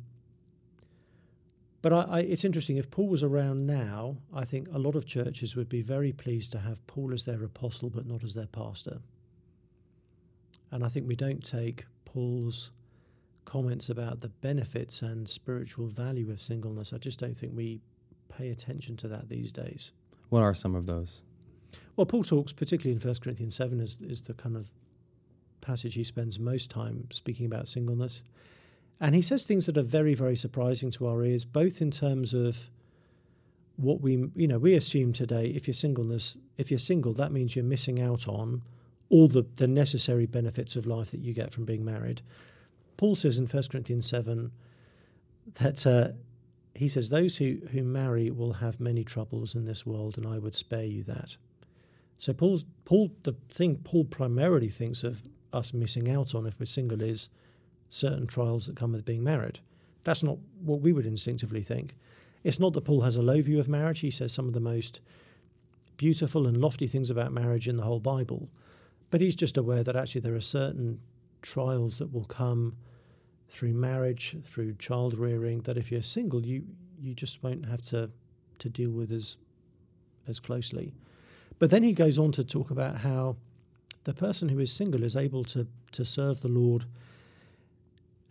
but 1.82 1.92
I, 1.92 2.02
I, 2.02 2.20
it's 2.20 2.44
interesting. 2.44 2.76
If 2.76 2.90
Paul 2.90 3.08
was 3.08 3.22
around 3.22 3.66
now, 3.66 4.16
I 4.32 4.44
think 4.44 4.68
a 4.72 4.78
lot 4.78 4.94
of 4.94 5.04
churches 5.04 5.56
would 5.56 5.68
be 5.68 5.82
very 5.82 6.12
pleased 6.12 6.52
to 6.52 6.58
have 6.58 6.84
Paul 6.86 7.12
as 7.12 7.24
their 7.24 7.42
apostle, 7.44 7.90
but 7.90 8.06
not 8.06 8.22
as 8.22 8.34
their 8.34 8.46
pastor. 8.46 8.98
And 10.70 10.84
I 10.84 10.88
think 10.88 11.06
we 11.08 11.16
don't 11.16 11.44
take 11.44 11.84
Paul's 12.04 12.70
comments 13.44 13.90
about 13.90 14.20
the 14.20 14.28
benefits 14.28 15.02
and 15.02 15.28
spiritual 15.28 15.86
value 15.86 16.30
of 16.30 16.40
singleness. 16.40 16.92
I 16.92 16.98
just 16.98 17.18
don't 17.18 17.36
think 17.36 17.52
we 17.54 17.80
pay 18.28 18.50
attention 18.50 18.96
to 18.98 19.08
that 19.08 19.28
these 19.28 19.52
days. 19.52 19.92
What 20.30 20.42
are 20.42 20.54
some 20.54 20.74
of 20.74 20.86
those? 20.86 21.22
Well, 21.96 22.06
Paul 22.06 22.22
talks, 22.22 22.52
particularly 22.52 23.00
in 23.00 23.06
1 23.06 23.14
Corinthians 23.22 23.54
7, 23.54 23.80
is, 23.80 23.98
is 24.00 24.22
the 24.22 24.34
kind 24.34 24.56
of 24.56 24.72
passage 25.60 25.94
he 25.94 26.04
spends 26.04 26.38
most 26.38 26.70
time 26.70 27.06
speaking 27.10 27.46
about 27.46 27.68
singleness. 27.68 28.24
And 29.00 29.14
he 29.14 29.20
says 29.20 29.44
things 29.44 29.66
that 29.66 29.76
are 29.76 29.82
very, 29.82 30.14
very 30.14 30.36
surprising 30.36 30.90
to 30.92 31.06
our 31.08 31.24
ears, 31.24 31.44
both 31.44 31.82
in 31.82 31.90
terms 31.90 32.34
of 32.34 32.70
what 33.76 34.00
we, 34.00 34.30
you 34.34 34.46
know, 34.46 34.58
we 34.58 34.74
assume 34.74 35.12
today 35.12 35.46
if 35.46 35.66
you're 35.66 35.74
singleness, 35.74 36.36
if 36.56 36.70
you're 36.70 36.78
single, 36.78 37.12
that 37.14 37.32
means 37.32 37.56
you're 37.56 37.64
missing 37.64 38.00
out 38.00 38.28
on 38.28 38.62
all 39.08 39.28
the, 39.28 39.44
the 39.56 39.66
necessary 39.66 40.26
benefits 40.26 40.76
of 40.76 40.86
life 40.86 41.10
that 41.10 41.20
you 41.20 41.34
get 41.34 41.52
from 41.52 41.64
being 41.64 41.84
married. 41.84 42.22
Paul 42.96 43.14
says 43.14 43.38
in 43.38 43.46
1 43.46 43.62
Corinthians 43.70 44.06
7 44.06 44.50
that 45.54 45.86
uh, 45.86 46.08
he 46.74 46.88
says, 46.88 47.10
Those 47.10 47.36
who, 47.36 47.58
who 47.70 47.82
marry 47.82 48.30
will 48.30 48.54
have 48.54 48.80
many 48.80 49.04
troubles 49.04 49.54
in 49.54 49.64
this 49.64 49.84
world, 49.84 50.18
and 50.18 50.26
I 50.26 50.38
would 50.38 50.54
spare 50.54 50.84
you 50.84 51.02
that. 51.04 51.36
So 52.18 52.32
Paul's, 52.32 52.64
Paul, 52.84 53.10
the 53.24 53.34
thing 53.48 53.76
Paul 53.82 54.04
primarily 54.04 54.68
thinks 54.68 55.02
of 55.04 55.28
us 55.52 55.74
missing 55.74 56.08
out 56.10 56.34
on 56.34 56.46
if 56.46 56.58
we're 56.58 56.66
single 56.66 57.02
is 57.02 57.30
certain 57.88 58.26
trials 58.26 58.66
that 58.66 58.76
come 58.76 58.92
with 58.92 59.04
being 59.04 59.24
married. 59.24 59.58
That's 60.04 60.22
not 60.22 60.38
what 60.64 60.80
we 60.80 60.92
would 60.92 61.06
instinctively 61.06 61.62
think. 61.62 61.96
It's 62.44 62.58
not 62.58 62.72
that 62.72 62.84
Paul 62.84 63.02
has 63.02 63.16
a 63.16 63.22
low 63.22 63.40
view 63.42 63.60
of 63.60 63.68
marriage. 63.68 64.00
He 64.00 64.10
says 64.10 64.32
some 64.32 64.48
of 64.48 64.54
the 64.54 64.60
most 64.60 65.00
beautiful 65.96 66.46
and 66.46 66.56
lofty 66.56 66.86
things 66.86 67.10
about 67.10 67.32
marriage 67.32 67.68
in 67.68 67.76
the 67.76 67.84
whole 67.84 68.00
Bible. 68.00 68.48
But 69.10 69.20
he's 69.20 69.36
just 69.36 69.56
aware 69.56 69.82
that 69.82 69.94
actually 69.94 70.22
there 70.22 70.34
are 70.34 70.40
certain 70.40 71.00
trials 71.42 71.98
that 71.98 72.12
will 72.12 72.24
come 72.24 72.76
through 73.48 73.74
marriage, 73.74 74.36
through 74.44 74.74
child 74.74 75.18
rearing, 75.18 75.58
that 75.60 75.76
if 75.76 75.92
you're 75.92 76.00
single, 76.00 76.44
you, 76.44 76.64
you 76.98 77.14
just 77.14 77.42
won't 77.42 77.66
have 77.68 77.82
to, 77.82 78.10
to 78.58 78.68
deal 78.70 78.90
with 78.90 79.12
as, 79.12 79.36
as 80.26 80.40
closely. 80.40 80.94
But 81.58 81.70
then 81.70 81.82
he 81.82 81.92
goes 81.92 82.18
on 82.18 82.32
to 82.32 82.44
talk 82.44 82.70
about 82.70 82.96
how 82.96 83.36
the 84.04 84.14
person 84.14 84.48
who 84.48 84.58
is 84.58 84.72
single 84.72 85.02
is 85.04 85.16
able 85.16 85.44
to, 85.44 85.66
to 85.92 86.04
serve 86.04 86.40
the 86.40 86.48
Lord 86.48 86.86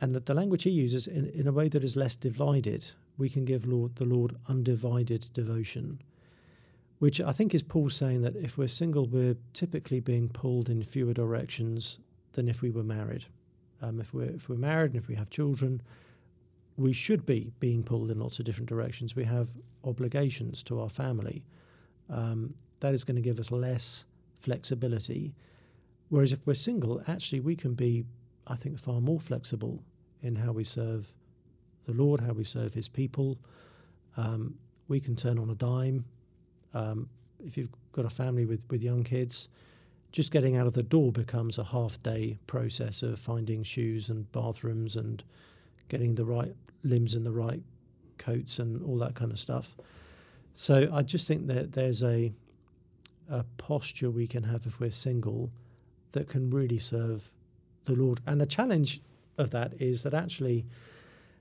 and 0.01 0.13
that 0.15 0.25
the 0.25 0.33
language 0.33 0.63
he 0.63 0.71
uses 0.71 1.07
in, 1.07 1.27
in 1.27 1.47
a 1.47 1.51
way 1.51 1.69
that 1.69 1.83
is 1.83 1.95
less 1.95 2.15
divided. 2.15 2.91
We 3.17 3.29
can 3.29 3.45
give 3.45 3.67
Lord 3.67 3.95
the 3.95 4.05
Lord 4.05 4.35
undivided 4.47 5.29
devotion, 5.33 6.01
which 6.97 7.21
I 7.21 7.31
think 7.31 7.53
is 7.53 7.61
Paul 7.61 7.89
saying 7.89 8.23
that 8.23 8.35
if 8.35 8.57
we're 8.57 8.67
single, 8.67 9.05
we're 9.05 9.37
typically 9.53 9.99
being 9.99 10.27
pulled 10.27 10.69
in 10.69 10.81
fewer 10.81 11.13
directions 11.13 11.99
than 12.33 12.47
if 12.47 12.61
we 12.61 12.71
were 12.71 12.83
married. 12.83 13.25
Um, 13.81 13.99
if 13.99 14.13
we're 14.13 14.29
if 14.29 14.49
we're 14.49 14.57
married 14.57 14.91
and 14.91 15.01
if 15.01 15.07
we 15.07 15.15
have 15.15 15.29
children, 15.29 15.81
we 16.77 16.93
should 16.93 17.25
be 17.25 17.51
being 17.59 17.83
pulled 17.83 18.11
in 18.11 18.19
lots 18.19 18.39
of 18.39 18.45
different 18.45 18.69
directions. 18.69 19.15
We 19.15 19.25
have 19.25 19.49
obligations 19.83 20.63
to 20.63 20.79
our 20.79 20.89
family. 20.89 21.43
Um, 22.09 22.53
that 22.79 22.93
is 22.93 23.03
going 23.03 23.15
to 23.15 23.21
give 23.21 23.39
us 23.39 23.51
less 23.51 24.05
flexibility. 24.39 25.33
Whereas 26.09 26.31
if 26.33 26.45
we're 26.45 26.55
single, 26.55 27.01
actually 27.07 27.39
we 27.39 27.55
can 27.55 27.73
be, 27.73 28.03
I 28.47 28.55
think, 28.55 28.79
far 28.79 28.99
more 28.99 29.19
flexible 29.19 29.83
in 30.21 30.35
how 30.35 30.51
we 30.51 30.63
serve 30.63 31.13
the 31.85 31.93
Lord, 31.93 32.19
how 32.19 32.33
we 32.33 32.43
serve 32.43 32.73
His 32.73 32.89
people. 32.89 33.37
Um, 34.17 34.55
we 34.87 34.99
can 34.99 35.15
turn 35.15 35.39
on 35.39 35.49
a 35.49 35.55
dime. 35.55 36.05
Um, 36.73 37.09
if 37.39 37.57
you've 37.57 37.69
got 37.91 38.05
a 38.05 38.09
family 38.09 38.45
with, 38.45 38.63
with 38.69 38.83
young 38.83 39.03
kids, 39.03 39.49
just 40.11 40.31
getting 40.31 40.57
out 40.57 40.67
of 40.67 40.73
the 40.73 40.83
door 40.83 41.11
becomes 41.11 41.57
a 41.57 41.63
half 41.63 42.01
day 42.03 42.37
process 42.47 43.03
of 43.03 43.17
finding 43.17 43.63
shoes 43.63 44.09
and 44.09 44.31
bathrooms 44.31 44.97
and 44.97 45.23
getting 45.87 46.15
the 46.15 46.25
right 46.25 46.53
limbs 46.83 47.15
in 47.15 47.23
the 47.23 47.31
right 47.31 47.61
coats 48.17 48.59
and 48.59 48.83
all 48.83 48.97
that 48.97 49.15
kind 49.15 49.31
of 49.31 49.39
stuff. 49.39 49.75
So 50.53 50.89
I 50.93 51.01
just 51.01 51.27
think 51.27 51.47
that 51.47 51.71
there's 51.71 52.03
a 52.03 52.33
a 53.29 53.45
posture 53.57 54.11
we 54.11 54.27
can 54.27 54.43
have 54.43 54.65
if 54.65 54.79
we're 54.79 54.91
single 54.91 55.49
that 56.11 56.27
can 56.27 56.49
really 56.49 56.77
serve 56.77 57.31
the 57.85 57.93
Lord. 57.93 58.19
And 58.27 58.41
the 58.41 58.45
challenge 58.45 59.01
of 59.37 59.51
that 59.51 59.73
is 59.79 60.03
that 60.03 60.13
actually, 60.13 60.65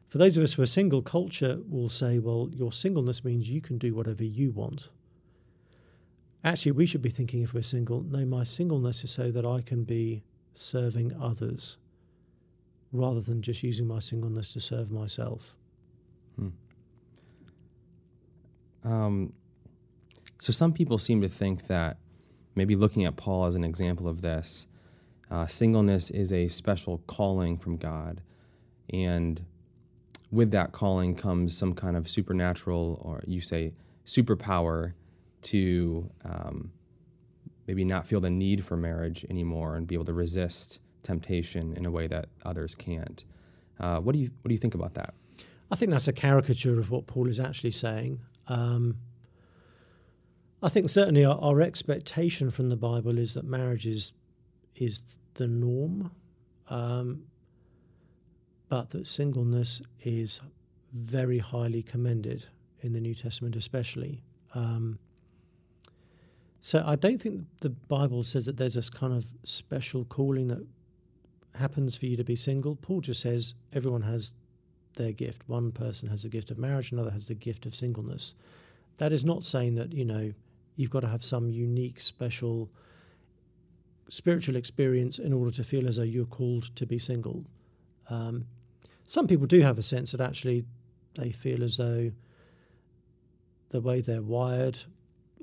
for 0.09 0.19
those 0.19 0.37
of 0.37 0.45
us 0.45 0.55
who 0.55 0.63
are 0.63 0.67
single, 0.67 1.03
culture 1.03 1.59
will 1.69 1.89
say, 1.89 2.19
well, 2.19 2.49
your 2.53 2.71
singleness 2.71 3.25
means 3.25 3.51
you 3.51 3.61
can 3.61 3.77
do 3.77 3.95
whatever 3.95 4.25
you 4.25 4.53
want. 4.53 4.91
Actually, 6.43 6.73
we 6.73 6.87
should 6.87 7.03
be 7.03 7.11
thinking 7.11 7.43
if 7.43 7.53
we're 7.53 7.63
single, 7.63 8.03
no, 8.03 8.25
my 8.25 8.43
singleness 8.43 9.05
is 9.05 9.11
so 9.11 9.31
that 9.31 9.45
I 9.45 9.61
can 9.61 9.85
be 9.85 10.23
serving 10.53 11.13
others 11.21 11.77
rather 12.93 13.21
than 13.21 13.43
just 13.43 13.63
using 13.63 13.87
my 13.87 13.99
singleness 13.99 14.53
to 14.55 14.61
serve 14.61 14.91
myself. 14.91 15.55
Hmm. 16.37 16.49
Um, 18.83 19.33
so 20.39 20.53
some 20.53 20.73
people 20.73 20.99
seem 20.99 21.21
to 21.21 21.29
think 21.29 21.67
that 21.67 21.99
maybe 22.55 22.75
looking 22.75 23.05
at 23.05 23.17
Paul 23.17 23.45
as 23.45 23.55
an 23.55 23.65
example 23.65 24.09
of 24.09 24.23
this, 24.23 24.67
uh, 25.31 25.47
singleness 25.47 26.11
is 26.11 26.33
a 26.33 26.49
special 26.49 26.99
calling 27.07 27.59
from 27.59 27.77
God. 27.77 28.23
And 28.93 29.45
with 30.31 30.51
that 30.53 30.73
calling 30.73 31.15
comes 31.15 31.57
some 31.57 31.75
kind 31.75 31.97
of 31.97 32.09
supernatural, 32.09 33.01
or 33.03 33.23
you 33.27 33.41
say 33.41 33.75
superpower, 34.07 34.95
to 35.43 36.11
um, 36.25 36.73
maybe 37.67 37.85
not 37.85 38.07
feel 38.07 38.21
the 38.21 38.31
need 38.31 38.65
for 38.65 38.77
marriage 38.77 39.25
anymore 39.31 39.77
and 39.77 39.87
be 39.87 39.95
able 39.95 40.05
to 40.05 40.13
resist 40.13 40.81
temptation 41.03 41.75
in 41.77 41.87
a 41.87 41.91
way 41.91 42.07
that 42.07 42.29
others 42.45 42.75
can't. 42.75 43.25
Uh, 43.79 44.01
what 44.01 44.13
do 44.13 44.19
you 44.19 44.31
what 44.43 44.49
do 44.49 44.55
you 44.55 44.59
think 44.59 44.75
about 44.75 44.95
that? 44.95 45.15
I 45.71 45.77
think 45.77 45.93
that's 45.93 46.09
a 46.09 46.13
caricature 46.13 46.79
of 46.79 46.91
what 46.91 47.07
Paul 47.07 47.29
is 47.29 47.41
actually 47.41 47.71
saying. 47.71 48.21
Um, 48.49 48.97
I 50.63 50.69
think 50.69 50.91
certainly 50.91 51.25
our, 51.25 51.39
our, 51.39 51.61
expectation 51.61 52.51
from 52.51 52.69
the 52.69 52.77
Bible 52.77 53.19
is 53.19 53.35
that 53.35 53.45
marriage 53.45 53.87
is 53.87 54.13
is 54.75 55.03
the 55.35 55.47
norm, 55.47 56.11
um, 56.69 57.23
but 58.69 58.91
that 58.91 59.07
singleness 59.07 59.81
is 60.01 60.43
very 60.93 61.39
highly 61.39 61.83
commended 61.83 62.47
in 62.81 62.93
the 62.93 63.01
New 63.01 63.15
Testament, 63.15 63.57
especially. 63.57 64.23
Um, 64.55 64.99
so 66.61 66.83
I 66.87 66.97
don't 66.97 67.21
think 67.21 67.43
the 67.63 67.71
Bible 67.71 68.23
says 68.23 68.47
that 68.47 68.59
there's 68.59 68.75
this 68.75 68.91
kind 68.91 69.15
of 69.15 69.25
special 69.45 70.05
calling 70.05 70.49
that 70.49 70.65
happens 71.55 71.97
for 71.97 72.07
you 72.07 72.17
to 72.17 72.25
be 72.25 72.37
single. 72.37 72.77
Paul 72.77 73.01
just 73.01 73.23
says 73.23 73.55
everyone 73.73 74.03
has 74.03 74.35
their 74.97 75.13
gift. 75.13 75.43
One 75.47 75.73
person 75.73 76.09
has 76.09 76.23
the 76.23 76.29
gift 76.29 76.51
of 76.51 76.59
marriage, 76.59 76.93
another 76.93 77.11
has 77.11 77.29
the 77.29 77.35
gift 77.35 77.65
of 77.65 77.75
singleness. 77.75 78.35
That 78.99 79.13
is 79.13 79.25
not 79.25 79.43
saying 79.43 79.77
that, 79.77 79.93
you 79.93 80.05
know, 80.05 80.33
you've 80.77 80.91
got 80.91 81.01
to 81.01 81.09
have 81.09 81.25
some 81.25 81.49
unique, 81.51 82.01
special 82.01 82.71
spiritual 84.11 84.57
experience 84.57 85.19
in 85.19 85.33
order 85.33 85.51
to 85.53 85.65
feel 85.65 85.87
as 85.87 85.97
though 85.97 86.03
you're 86.03 86.27
called 86.27 86.75
to 86.77 86.85
be 86.85 86.99
single. 86.99 87.45
Um, 88.11 88.45
some 89.05 89.27
people 89.27 89.47
do 89.47 89.61
have 89.61 89.79
a 89.79 89.83
sense 89.83 90.13
that 90.13 90.21
actually 90.21 90.65
they 91.15 91.31
feel 91.31 91.63
as 91.63 91.77
though 91.77 92.11
the 93.71 93.81
way 93.81 94.01
they're 94.01 94.23
wired 94.23 94.79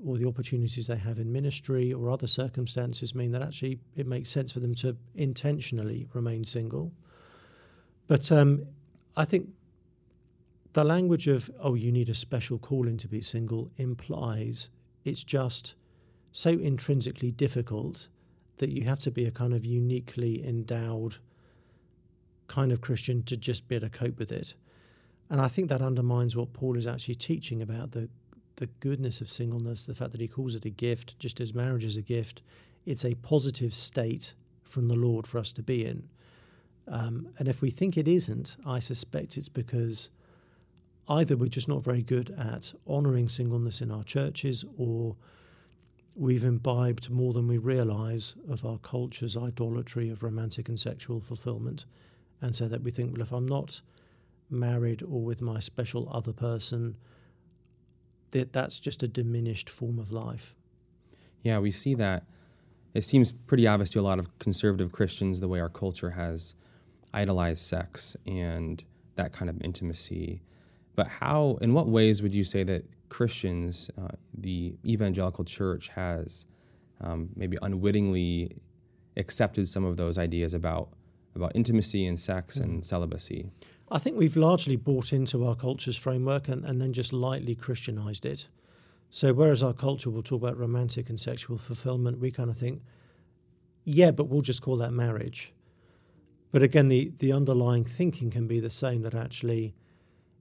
or 0.05 0.17
the 0.17 0.27
opportunities 0.27 0.87
they 0.87 0.97
have 0.97 1.19
in 1.19 1.31
ministry 1.31 1.93
or 1.93 2.09
other 2.09 2.27
circumstances 2.27 3.15
mean 3.15 3.31
that 3.31 3.41
actually 3.41 3.79
it 3.95 4.05
makes 4.05 4.29
sense 4.29 4.51
for 4.51 4.59
them 4.59 4.75
to 4.75 4.95
intentionally 5.15 6.07
remain 6.13 6.43
single. 6.43 6.91
But 8.07 8.31
um, 8.31 8.65
I 9.15 9.25
think 9.25 9.49
the 10.73 10.83
language 10.83 11.27
of 11.27 11.49
oh 11.59 11.73
you 11.73 11.91
need 11.91 12.09
a 12.09 12.13
special 12.13 12.59
calling 12.59 12.97
to 12.97 13.07
be 13.07 13.21
single 13.21 13.71
implies 13.77 14.69
it's 15.03 15.23
just 15.23 15.75
so 16.31 16.51
intrinsically 16.51 17.31
difficult 17.31 18.09
that 18.57 18.69
you 18.69 18.83
have 18.83 18.99
to 18.99 19.11
be 19.11 19.25
a 19.25 19.31
kind 19.31 19.53
of 19.53 19.65
uniquely 19.65 20.45
endowed 20.45 21.15
kind 22.47 22.71
of 22.71 22.81
Christian 22.81 23.23
to 23.23 23.37
just 23.37 23.67
be 23.67 23.75
able 23.75 23.89
to 23.89 23.97
cope 23.97 24.19
with 24.19 24.31
it. 24.31 24.53
And 25.29 25.41
I 25.41 25.47
think 25.47 25.69
that 25.69 25.81
undermines 25.81 26.35
what 26.35 26.53
Paul 26.53 26.77
is 26.77 26.87
actually 26.87 27.15
teaching 27.15 27.61
about 27.61 27.91
the 27.91 28.09
the 28.57 28.67
goodness 28.79 29.21
of 29.21 29.29
singleness, 29.29 29.85
the 29.85 29.95
fact 29.95 30.11
that 30.11 30.21
he 30.21 30.27
calls 30.27 30.55
it 30.55 30.65
a 30.65 30.69
gift, 30.69 31.17
just 31.19 31.39
as 31.39 31.53
marriage 31.53 31.83
is 31.83 31.97
a 31.97 32.01
gift. 32.01 32.41
It's 32.85 33.05
a 33.05 33.15
positive 33.15 33.73
state 33.73 34.33
from 34.63 34.87
the 34.87 34.95
Lord 34.95 35.25
for 35.25 35.37
us 35.37 35.53
to 35.53 35.63
be 35.63 35.85
in. 35.85 36.09
Um, 36.87 37.29
and 37.37 37.47
if 37.47 37.61
we 37.61 37.69
think 37.69 37.97
it 37.97 38.07
isn't, 38.07 38.57
I 38.65 38.79
suspect 38.79 39.37
it's 39.37 39.49
because 39.49 40.09
either 41.09 41.35
we're 41.37 41.49
just 41.49 41.67
not 41.67 41.83
very 41.83 42.01
good 42.01 42.31
at 42.31 42.73
honouring 42.87 43.29
singleness 43.29 43.81
in 43.81 43.91
our 43.91 44.03
churches 44.03 44.65
or 44.77 45.15
we've 46.15 46.45
imbibed 46.45 47.09
more 47.09 47.33
than 47.33 47.47
we 47.47 47.57
realise 47.57 48.35
of 48.49 48.65
our 48.65 48.79
culture's 48.79 49.37
idolatry 49.37 50.09
of 50.09 50.23
romantic 50.23 50.67
and 50.67 50.79
sexual 50.79 51.21
fulfilment. 51.21 51.85
And 52.41 52.55
so 52.55 52.67
that 52.67 52.81
we 52.81 52.91
think, 52.91 53.13
well, 53.13 53.21
if 53.21 53.31
I'm 53.31 53.47
not 53.47 53.81
married 54.49 55.03
or 55.03 55.21
with 55.21 55.41
my 55.41 55.59
special 55.59 56.09
other 56.11 56.33
person, 56.33 56.95
that 58.31 58.53
that's 58.53 58.79
just 58.79 59.03
a 59.03 59.07
diminished 59.07 59.69
form 59.69 59.99
of 59.99 60.11
life. 60.11 60.55
Yeah, 61.43 61.59
we 61.59 61.71
see 61.71 61.95
that. 61.95 62.25
It 62.93 63.03
seems 63.03 63.31
pretty 63.31 63.67
obvious 63.67 63.91
to 63.91 63.99
a 63.99 64.01
lot 64.01 64.19
of 64.19 64.37
conservative 64.39 64.91
Christians 64.91 65.39
the 65.39 65.47
way 65.47 65.59
our 65.59 65.69
culture 65.69 66.09
has 66.09 66.55
idolized 67.13 67.61
sex 67.61 68.17
and 68.25 68.83
that 69.15 69.33
kind 69.33 69.49
of 69.49 69.61
intimacy. 69.61 70.41
But 70.95 71.07
how, 71.07 71.57
in 71.61 71.73
what 71.73 71.87
ways 71.87 72.21
would 72.21 72.33
you 72.33 72.43
say 72.43 72.63
that 72.63 72.85
Christians, 73.09 73.89
uh, 74.01 74.09
the 74.33 74.75
evangelical 74.85 75.45
church, 75.45 75.89
has 75.89 76.45
um, 77.01 77.29
maybe 77.35 77.57
unwittingly 77.61 78.57
accepted 79.15 79.67
some 79.67 79.85
of 79.85 79.97
those 79.97 80.17
ideas 80.17 80.53
about 80.53 80.89
about 81.35 81.51
intimacy 81.55 82.07
and 82.07 82.19
sex 82.19 82.57
mm. 82.57 82.63
and 82.63 82.85
celibacy? 82.85 83.51
I 83.89 83.99
think 83.99 84.17
we've 84.17 84.35
largely 84.35 84.75
bought 84.75 85.13
into 85.13 85.45
our 85.45 85.55
culture's 85.55 85.97
framework 85.97 86.49
and, 86.49 86.65
and 86.65 86.81
then 86.81 86.91
just 86.91 87.13
lightly 87.13 87.55
Christianized 87.55 88.25
it. 88.25 88.49
So 89.09 89.33
whereas 89.33 89.63
our 89.63 89.73
culture 89.73 90.09
will 90.09 90.23
talk 90.23 90.41
about 90.41 90.57
romantic 90.57 91.09
and 91.09 91.17
sexual 91.19 91.57
fulfillment, 91.57 92.19
we 92.19 92.29
kind 92.31 92.49
of 92.49 92.57
think, 92.57 92.81
yeah, 93.85 94.11
but 94.11 94.27
we'll 94.27 94.41
just 94.41 94.61
call 94.61 94.75
that 94.77 94.91
marriage. 94.91 95.53
But 96.51 96.63
again, 96.63 96.87
the, 96.87 97.13
the 97.19 97.31
underlying 97.31 97.85
thinking 97.85 98.29
can 98.29 98.47
be 98.47 98.59
the 98.59 98.69
same 98.69 99.03
that 99.03 99.15
actually, 99.15 99.73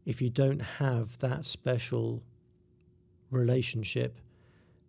if 0.04 0.20
you 0.20 0.30
don't 0.30 0.60
have 0.60 1.18
that 1.18 1.44
special 1.44 2.24
relationship, 3.30 4.18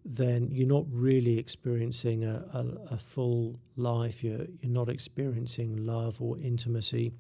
then 0.04 0.50
you're 0.52 0.68
not 0.68 0.86
really 0.90 1.38
experiencing 1.38 2.24
a, 2.24 2.44
a, 2.54 2.94
a 2.94 2.98
full 2.98 3.60
life. 3.76 4.24
You're, 4.24 4.48
you're 4.62 4.72
not 4.72 4.90
experiencing 4.90 5.84
love 5.84 6.22
or 6.22 6.40
intimacy. 6.40 7.12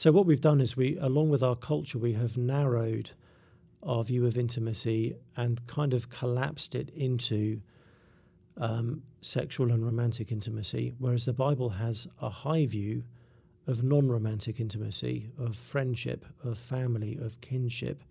So 0.00 0.10
what 0.12 0.24
we've 0.24 0.40
done 0.40 0.62
is 0.62 0.78
we, 0.78 0.96
along 0.96 1.28
with 1.28 1.42
our 1.42 1.54
culture, 1.54 1.98
we 1.98 2.14
have 2.14 2.38
narrowed 2.38 3.10
our 3.82 4.02
view 4.02 4.24
of 4.24 4.38
intimacy 4.38 5.14
and 5.36 5.66
kind 5.66 5.92
of 5.92 6.08
collapsed 6.08 6.74
it 6.74 6.88
into 6.96 7.60
um, 8.56 9.02
sexual 9.20 9.70
and 9.70 9.84
romantic 9.84 10.32
intimacy, 10.32 10.94
whereas 10.96 11.26
the 11.26 11.34
Bible 11.34 11.68
has 11.68 12.08
a 12.22 12.30
high 12.30 12.64
view 12.64 13.04
of 13.66 13.82
non-romantic 13.82 14.58
intimacy, 14.58 15.28
of 15.38 15.54
friendship, 15.54 16.24
of 16.42 16.56
family, 16.56 17.18
of 17.20 17.38
kinship. 17.42 18.02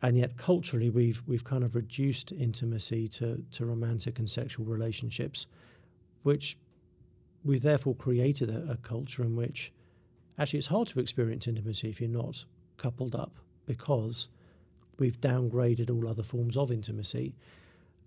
And 0.00 0.16
yet, 0.16 0.36
culturally, 0.36 0.90
we've 0.90 1.20
we've 1.26 1.42
kind 1.42 1.64
of 1.64 1.74
reduced 1.74 2.30
intimacy 2.30 3.08
to, 3.08 3.42
to 3.50 3.66
romantic 3.66 4.20
and 4.20 4.30
sexual 4.30 4.64
relationships, 4.64 5.48
which 6.22 6.56
we've 7.42 7.62
therefore 7.62 7.96
created 7.96 8.48
a, 8.48 8.70
a 8.70 8.76
culture 8.76 9.24
in 9.24 9.34
which 9.34 9.72
Actually, 10.38 10.58
it's 10.58 10.68
hard 10.68 10.88
to 10.88 11.00
experience 11.00 11.48
intimacy 11.48 11.88
if 11.88 12.00
you're 12.00 12.10
not 12.10 12.44
coupled 12.76 13.14
up 13.14 13.32
because 13.66 14.28
we've 14.98 15.20
downgraded 15.20 15.90
all 15.90 16.08
other 16.08 16.22
forms 16.22 16.56
of 16.56 16.70
intimacy. 16.70 17.34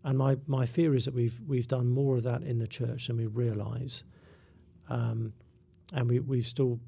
And 0.04 0.18
my, 0.18 0.38
my 0.48 0.65
fear 0.65 0.96
is 0.96 1.06
that 1.06 1.13
we've 1.13 1.39
we've 1.48 1.68
done 1.68 1.89
more 1.89 2.15
of 2.15 2.24
that 2.24 2.44
in 2.44 2.60
the 2.60 2.68
church 2.68 3.08
than 3.08 3.18
we 3.18 3.28
realise, 3.28 4.04
um, 4.89 5.34
and 5.94 6.08
we 6.08 6.20
we've 6.20 6.48
still 6.48 6.80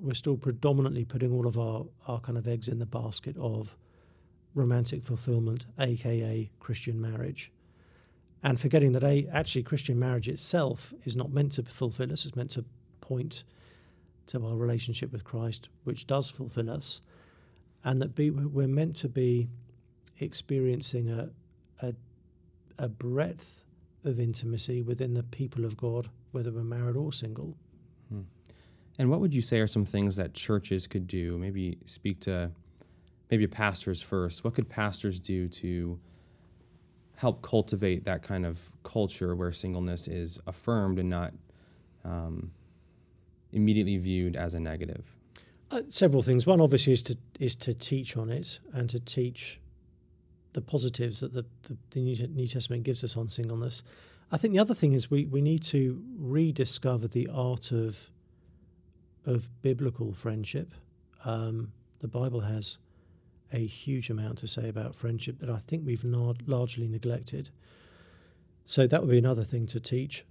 we're 0.00 0.14
still 0.14 0.36
predominantly 0.36 1.04
putting 1.04 1.30
all 1.30 1.46
of 1.46 1.58
our, 1.58 1.84
our 2.08 2.18
kind 2.20 2.38
of 2.38 2.48
eggs 2.48 2.68
in 2.68 2.78
the 2.78 2.86
basket 2.86 3.36
of 3.38 3.76
romantic 4.54 5.04
fulfillment, 5.04 5.66
aka 5.78 6.50
Christian 6.58 7.00
marriage, 7.00 7.52
and 8.42 8.58
forgetting 8.58 8.90
that 8.92 9.04
a 9.04 9.28
actually 9.32 9.62
Christian 9.62 9.96
marriage 9.96 10.28
itself 10.28 10.92
is 11.04 11.16
not 11.16 11.30
meant 11.30 11.52
to 11.52 11.62
fulfill 11.62 12.12
us; 12.12 12.26
it's 12.26 12.34
meant 12.34 12.50
to 12.50 12.64
point 13.00 13.44
to 14.30 14.46
our 14.46 14.56
relationship 14.56 15.12
with 15.12 15.24
Christ, 15.24 15.68
which 15.84 16.06
does 16.06 16.30
fulfill 16.30 16.70
us, 16.70 17.00
and 17.84 17.98
that 18.00 18.14
be, 18.14 18.30
we're 18.30 18.68
meant 18.68 18.96
to 18.96 19.08
be 19.08 19.48
experiencing 20.20 21.10
a, 21.10 21.30
a, 21.82 21.94
a 22.78 22.88
breadth 22.88 23.64
of 24.04 24.20
intimacy 24.20 24.82
within 24.82 25.14
the 25.14 25.22
people 25.22 25.64
of 25.64 25.76
God, 25.76 26.08
whether 26.32 26.50
we're 26.50 26.62
married 26.62 26.96
or 26.96 27.12
single. 27.12 27.56
Hmm. 28.08 28.22
And 28.98 29.10
what 29.10 29.20
would 29.20 29.34
you 29.34 29.42
say 29.42 29.60
are 29.60 29.66
some 29.66 29.84
things 29.84 30.16
that 30.16 30.34
churches 30.34 30.86
could 30.86 31.06
do? 31.06 31.38
Maybe 31.38 31.78
speak 31.86 32.20
to 32.20 32.50
maybe 33.30 33.46
pastors 33.46 34.02
first. 34.02 34.44
What 34.44 34.54
could 34.54 34.68
pastors 34.68 35.20
do 35.20 35.48
to 35.48 35.98
help 37.16 37.42
cultivate 37.42 38.04
that 38.04 38.22
kind 38.22 38.46
of 38.46 38.70
culture 38.82 39.34
where 39.34 39.52
singleness 39.52 40.08
is 40.08 40.38
affirmed 40.46 40.98
and 40.98 41.10
not 41.10 41.32
um, 42.04 42.50
immediately 43.52 43.96
viewed 43.96 44.36
as 44.36 44.54
a 44.54 44.60
negative? 44.60 45.04
Uh, 45.70 45.82
several 45.88 46.22
things. 46.22 46.46
One, 46.46 46.60
obviously, 46.60 46.92
is 46.92 47.02
to 47.04 47.16
is 47.38 47.54
to 47.56 47.74
teach 47.74 48.16
on 48.16 48.30
it 48.30 48.60
and 48.72 48.90
to 48.90 48.98
teach 48.98 49.60
the 50.52 50.60
positives 50.60 51.20
that 51.20 51.32
the, 51.32 51.44
the, 51.62 51.76
the 51.90 52.00
New 52.00 52.46
Testament 52.46 52.82
gives 52.82 53.04
us 53.04 53.16
on 53.16 53.28
singleness. 53.28 53.84
I 54.32 54.36
think 54.36 54.52
the 54.52 54.60
other 54.60 54.74
thing 54.74 54.92
is 54.92 55.10
we, 55.10 55.26
we 55.26 55.40
need 55.40 55.62
to 55.64 56.02
rediscover 56.18 57.08
the 57.08 57.28
art 57.32 57.72
of 57.72 58.10
of 59.26 59.48
biblical 59.62 60.12
friendship. 60.12 60.72
Um, 61.24 61.72
the 61.98 62.08
Bible 62.08 62.40
has 62.40 62.78
a 63.52 63.64
huge 63.64 64.10
amount 64.10 64.38
to 64.38 64.46
say 64.46 64.68
about 64.68 64.94
friendship 64.94 65.38
that 65.40 65.50
I 65.50 65.58
think 65.58 65.84
we've 65.84 66.04
largely 66.04 66.88
neglected. 66.88 67.50
So 68.64 68.86
that 68.86 69.00
would 69.00 69.10
be 69.10 69.18
another 69.18 69.44
thing 69.44 69.66
to 69.66 69.80
teach. 69.80 70.24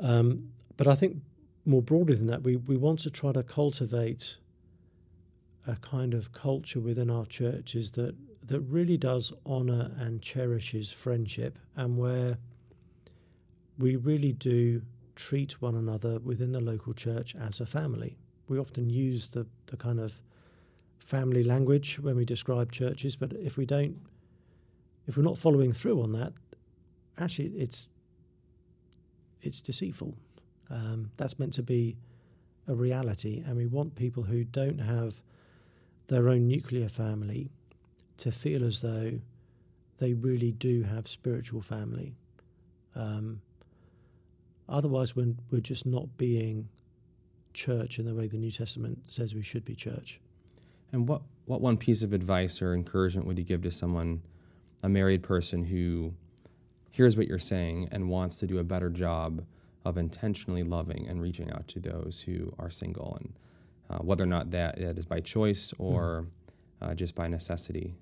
Um, 0.00 0.50
but 0.76 0.86
I 0.86 0.94
think 0.94 1.16
more 1.66 1.82
broadly 1.82 2.14
than 2.14 2.26
that, 2.26 2.42
we, 2.42 2.56
we 2.56 2.76
want 2.76 3.00
to 3.00 3.10
try 3.10 3.32
to 3.32 3.42
cultivate 3.42 4.36
a 5.66 5.76
kind 5.76 6.12
of 6.14 6.32
culture 6.32 6.80
within 6.80 7.10
our 7.10 7.24
churches 7.24 7.90
that, 7.92 8.14
that 8.46 8.60
really 8.60 8.98
does 8.98 9.32
honour 9.46 9.90
and 9.98 10.20
cherishes 10.20 10.92
friendship 10.92 11.58
and 11.76 11.96
where 11.96 12.36
we 13.78 13.96
really 13.96 14.32
do 14.32 14.82
treat 15.16 15.60
one 15.62 15.74
another 15.74 16.18
within 16.20 16.52
the 16.52 16.60
local 16.60 16.92
church 16.92 17.34
as 17.36 17.60
a 17.60 17.66
family. 17.66 18.16
We 18.48 18.58
often 18.58 18.90
use 18.90 19.28
the, 19.28 19.46
the 19.66 19.76
kind 19.76 20.00
of 20.00 20.20
family 20.98 21.44
language 21.44 21.98
when 21.98 22.16
we 22.16 22.24
describe 22.24 22.72
churches, 22.72 23.16
but 23.16 23.32
if 23.32 23.56
we 23.56 23.64
don't, 23.64 23.96
if 25.06 25.16
we're 25.16 25.22
not 25.22 25.38
following 25.38 25.72
through 25.72 26.02
on 26.02 26.12
that, 26.12 26.32
actually 27.18 27.48
it's 27.48 27.88
it's 29.42 29.60
deceitful. 29.60 30.16
Um, 30.70 31.10
that's 31.16 31.38
meant 31.38 31.52
to 31.54 31.62
be 31.62 31.96
a 32.66 32.74
reality, 32.74 33.42
and 33.46 33.56
we 33.56 33.66
want 33.66 33.94
people 33.94 34.22
who 34.22 34.44
don't 34.44 34.78
have 34.78 35.20
their 36.08 36.28
own 36.28 36.46
nuclear 36.46 36.88
family 36.88 37.50
to 38.18 38.30
feel 38.30 38.64
as 38.64 38.80
though 38.80 39.20
they 39.98 40.14
really 40.14 40.52
do 40.52 40.82
have 40.82 41.06
spiritual 41.06 41.62
family. 41.62 42.14
Um, 42.94 43.40
otherwise, 44.68 45.14
we're, 45.14 45.34
we're 45.50 45.60
just 45.60 45.86
not 45.86 46.16
being 46.16 46.68
church 47.52 47.98
in 47.98 48.06
the 48.06 48.14
way 48.14 48.26
the 48.26 48.36
New 48.36 48.50
Testament 48.50 48.98
says 49.06 49.34
we 49.34 49.42
should 49.42 49.64
be 49.64 49.74
church. 49.74 50.20
And 50.92 51.08
what, 51.08 51.22
what 51.46 51.60
one 51.60 51.76
piece 51.76 52.02
of 52.02 52.12
advice 52.12 52.60
or 52.62 52.74
encouragement 52.74 53.26
would 53.26 53.38
you 53.38 53.44
give 53.44 53.62
to 53.62 53.70
someone, 53.70 54.22
a 54.82 54.88
married 54.88 55.22
person 55.22 55.64
who 55.64 56.12
hears 56.90 57.16
what 57.16 57.26
you're 57.26 57.38
saying 57.38 57.88
and 57.90 58.08
wants 58.08 58.38
to 58.38 58.46
do 58.46 58.58
a 58.58 58.64
better 58.64 58.90
job 58.90 59.44
of 59.84 59.98
intentionally 59.98 60.62
loving 60.62 61.06
and 61.08 61.20
reaching 61.20 61.50
out 61.52 61.68
to 61.68 61.80
those 61.80 62.22
who 62.22 62.52
are 62.58 62.70
single, 62.70 63.16
and 63.20 63.32
uh, 63.90 64.02
whether 64.02 64.24
or 64.24 64.28
not 64.28 64.50
that, 64.50 64.78
that 64.78 64.98
is 64.98 65.04
by 65.04 65.20
choice 65.20 65.72
or 65.78 66.26
mm. 66.82 66.90
uh, 66.90 66.94
just 66.94 67.14
by 67.14 67.28
necessity. 67.28 67.94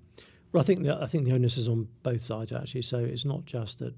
Well, 0.51 0.61
I 0.61 0.65
think 0.65 0.83
the, 0.83 1.01
I 1.01 1.05
think 1.05 1.25
the 1.25 1.33
onus 1.33 1.57
is 1.57 1.67
on 1.67 1.87
both 2.03 2.21
sides 2.21 2.51
actually. 2.51 2.83
So 2.83 2.99
it's 2.99 3.25
not 3.25 3.45
just 3.45 3.79
that 3.79 3.93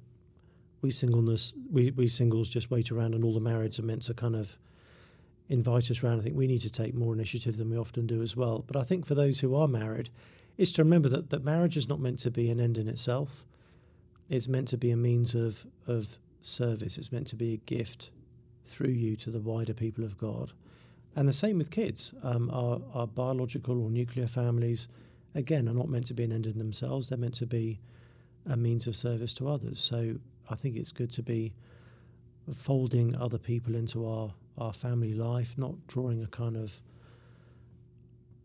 we 0.82 0.92
singleness 0.92 1.54
we, 1.72 1.92
we 1.92 2.08
singles 2.08 2.50
just 2.50 2.72
wait 2.72 2.92
around 2.92 3.14
and 3.14 3.24
all 3.24 3.34
the 3.34 3.42
marrieds 3.42 3.80
are 3.80 3.84
meant 3.84 4.04
to 4.04 4.14
kind 4.14 4.36
of 4.36 4.58
invite 5.50 5.92
us 5.92 6.04
around. 6.04 6.20
I 6.20 6.22
think 6.24 6.36
we 6.36 6.48
need 6.48 6.62
to 6.62 6.72
take 6.72 6.96
more 6.96 7.14
initiative 7.14 7.58
than 7.58 7.70
we 7.70 7.78
often 7.78 8.08
do 8.08 8.22
as 8.22 8.36
well. 8.36 8.64
But 8.66 8.78
I 8.78 8.84
think 8.84 9.06
for 9.06 9.16
those 9.16 9.40
who 9.40 9.56
are 9.56 9.68
married, 9.68 10.10
is 10.58 10.72
to 10.74 10.84
remember 10.84 11.10
that, 11.10 11.30
that 11.30 11.44
marriage 11.44 11.78
is 11.78 11.90
not 11.90 12.00
meant 12.00 12.20
to 12.20 12.32
be 12.32 12.50
an 12.50 12.60
end 12.60 12.78
in 12.78 12.88
itself. 12.88 13.46
It's 14.30 14.48
meant 14.48 14.68
to 14.70 14.78
be 14.78 14.92
a 14.92 14.98
means 14.98 15.36
of, 15.36 15.66
of 15.86 16.18
service. 16.46 16.98
It's 16.98 17.12
meant 17.12 17.28
to 17.28 17.36
be 17.36 17.54
a 17.54 17.58
gift 17.58 18.12
through 18.64 18.92
you 18.92 19.16
to 19.18 19.32
the 19.32 19.40
wider 19.40 19.74
people 19.74 20.04
of 20.04 20.18
God. 20.18 20.52
And 21.16 21.28
the 21.30 21.34
same 21.34 21.58
with 21.58 21.72
kids. 21.72 22.14
Um, 22.24 22.50
our, 22.52 22.82
our 22.94 23.08
biological 23.08 23.82
or 23.82 23.90
nuclear 23.90 24.28
families, 24.28 24.88
again, 25.34 25.70
are 25.70 25.74
not 25.74 25.88
meant 25.88 26.08
to 26.08 26.14
be 26.14 26.24
an 26.24 26.32
end 26.32 26.46
in 26.46 26.58
themselves. 26.58 27.10
They're 27.10 27.18
meant 27.18 27.36
to 27.36 27.46
be 27.46 27.80
a 28.46 28.58
means 28.58 28.88
of 28.88 28.96
service 28.96 29.34
to 29.36 29.48
others. 29.48 29.80
So 29.80 30.16
I 30.50 30.56
think 30.56 30.76
it's 30.76 30.92
good 30.92 31.12
to 31.12 31.24
be 31.24 31.54
folding 32.54 33.16
other 33.16 33.38
people 33.38 33.76
into 33.76 34.08
our, 34.08 34.30
our 34.58 34.74
family 34.74 35.14
life, 35.14 35.58
not 35.58 35.88
drawing 35.88 36.22
a 36.24 36.28
kind 36.28 36.58
of 36.58 36.82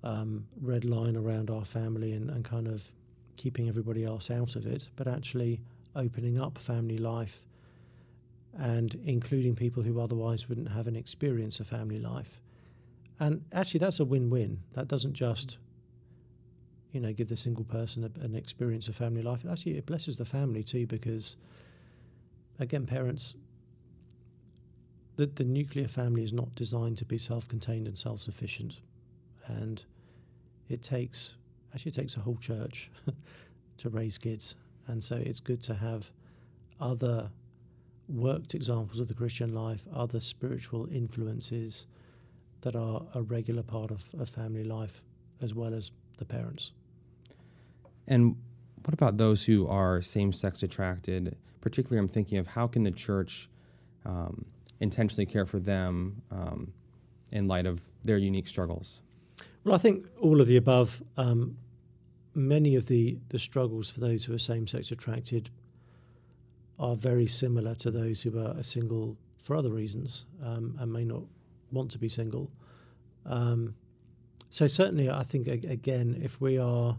um, 0.03 0.47
red 0.61 0.85
line 0.85 1.17
around 1.17 1.51
our 1.51 1.65
family 1.65 2.13
and, 2.13 2.31
and 2.31 2.45
kind 2.45 2.69
of 2.69 2.93
keeping 3.37 3.69
everybody 3.69 4.05
else 4.05 4.31
out 4.31 4.57
of 4.57 4.65
it, 4.65 4.89
but 4.97 5.07
actually 5.07 5.61
opening 5.97 6.41
up 6.41 6.57
family 6.57 6.99
life 6.99 7.47
and 8.61 8.95
including 9.05 9.57
people 9.57 9.83
who 9.83 9.99
otherwise 10.01 10.49
wouldn't 10.49 10.69
have 10.69 10.87
an 10.87 10.95
experience 10.95 11.61
of 11.61 11.67
family 11.67 11.99
life. 11.99 12.41
And 13.19 13.43
actually, 13.53 13.81
that's 13.81 14.01
a 14.01 14.05
win 14.05 14.31
win. 14.31 14.61
That 14.75 14.87
doesn't 14.87 15.15
just 15.15 15.59
you 16.93 17.01
know, 17.01 17.13
give 17.13 17.29
the 17.29 17.37
single 17.37 17.65
person 17.65 18.05
a, 18.05 18.25
an 18.25 18.35
experience 18.35 18.89
of 18.89 18.97
family 18.97 19.23
life. 19.23 19.45
Actually, 19.51 19.79
it 19.79 19.87
blesses 19.87 20.17
the 20.17 20.25
family 20.25 20.63
too 20.63 20.87
because, 20.87 21.37
again, 22.59 22.87
parents, 22.87 23.35
the, 25.17 25.27
the 25.27 25.45
nuclear 25.45 25.89
family 25.89 26.23
is 26.23 26.33
not 26.33 26.55
designed 26.55 26.99
to 26.99 27.05
be 27.05 27.19
self 27.19 27.49
contained 27.49 27.87
and 27.87 27.97
self 27.97 28.19
sufficient. 28.19 28.81
And 29.47 29.83
it 30.69 30.83
takes, 30.83 31.37
actually, 31.73 31.91
it 31.91 31.95
takes 31.95 32.17
a 32.17 32.21
whole 32.21 32.37
church 32.37 32.91
to 33.79 33.89
raise 33.89 34.19
kids. 34.19 34.57
And 34.87 35.03
so 35.03 35.17
it's 35.17 35.41
good 35.41 35.63
to 35.63 35.75
have 35.75 36.11
other 36.81 37.31
worked 38.11 38.55
examples 38.55 39.01
of 39.01 39.09
the 39.09 39.15
Christian 39.15 39.55
life, 39.55 39.85
other 39.95 40.21
spiritual 40.21 40.89
influences 40.91 41.87
that 42.63 42.77
are 42.77 43.03
a 43.15 43.23
regular 43.23 43.63
part 43.63 43.91
of, 43.91 44.05
of 44.19 44.29
family 44.29 44.65
life 44.65 45.03
as 45.43 45.55
well 45.55 45.73
as 45.75 45.93
the 46.19 46.25
parents. 46.25 46.73
And 48.07 48.37
what 48.85 48.95
about 48.95 49.17
those 49.17 49.45
who 49.45 49.67
are 49.69 50.03
same 50.03 50.33
sex 50.33 50.63
attracted? 50.63 51.37
Particularly, 51.61 51.99
I'm 51.99 52.09
thinking 52.09 52.39
of 52.39 52.47
how 52.47 52.67
can 52.67 52.83
the 52.83 52.91
church 52.91 53.49
um, 54.05 54.45
intentionally 54.81 55.27
care 55.27 55.47
for 55.47 55.59
them 55.59 56.23
um, 56.31 56.73
in 57.33 57.47
light 57.47 57.67
of 57.67 57.83
their 58.03 58.19
unique 58.19 58.49
struggles? 58.49 59.03
Well, 59.65 59.75
I 59.75 59.79
think 59.79 60.07
all 60.21 60.41
of 60.41 60.47
the 60.47 60.57
above. 60.57 61.03
Um, 61.17 61.57
many 62.35 62.77
of 62.77 62.87
the, 62.87 63.19
the 63.29 63.39
struggles 63.39 63.91
for 63.91 64.01
those 64.01 64.25
who 64.25 64.35
are 64.35 64.39
same 64.39 64.67
sex 64.67 64.91
attracted 64.91 65.51
are 66.81 66.95
very 66.95 67.27
similar 67.27 67.75
to 67.77 67.91
those 67.91 68.23
who 68.23 68.37
are 68.45 68.63
single 68.63 69.17
for 69.39 69.55
other 69.55 69.71
reasons 69.71 70.25
um, 70.43 70.77
and 70.81 70.93
may 70.93 71.05
not 71.05 71.23
want 71.71 71.91
to 71.91 71.99
be 71.99 72.09
single. 72.09 72.51
Um, 73.27 73.75
so, 74.49 74.67
certainly, 74.67 75.09
I 75.11 75.23
think, 75.23 75.47
again, 75.47 76.19
if 76.21 76.41
we 76.41 76.59
are 76.59 76.97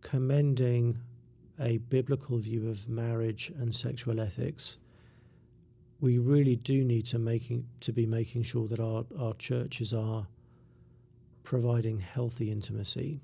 commending 0.00 0.98
a 1.60 1.76
biblical 1.76 2.38
view 2.38 2.68
of 2.68 2.88
marriage 2.88 3.52
and 3.58 3.72
sexual 3.72 4.18
ethics, 4.18 4.78
we 6.00 6.18
really 6.18 6.56
do 6.56 6.82
need 6.82 7.04
to 7.06 7.18
making 7.18 7.66
to 7.80 7.92
be 7.92 8.06
making 8.06 8.42
sure 8.42 8.66
that 8.68 8.80
our, 8.80 9.04
our 9.18 9.34
churches 9.34 9.92
are 9.92 10.26
providing 11.42 12.00
healthy 12.00 12.50
intimacy. 12.50 13.20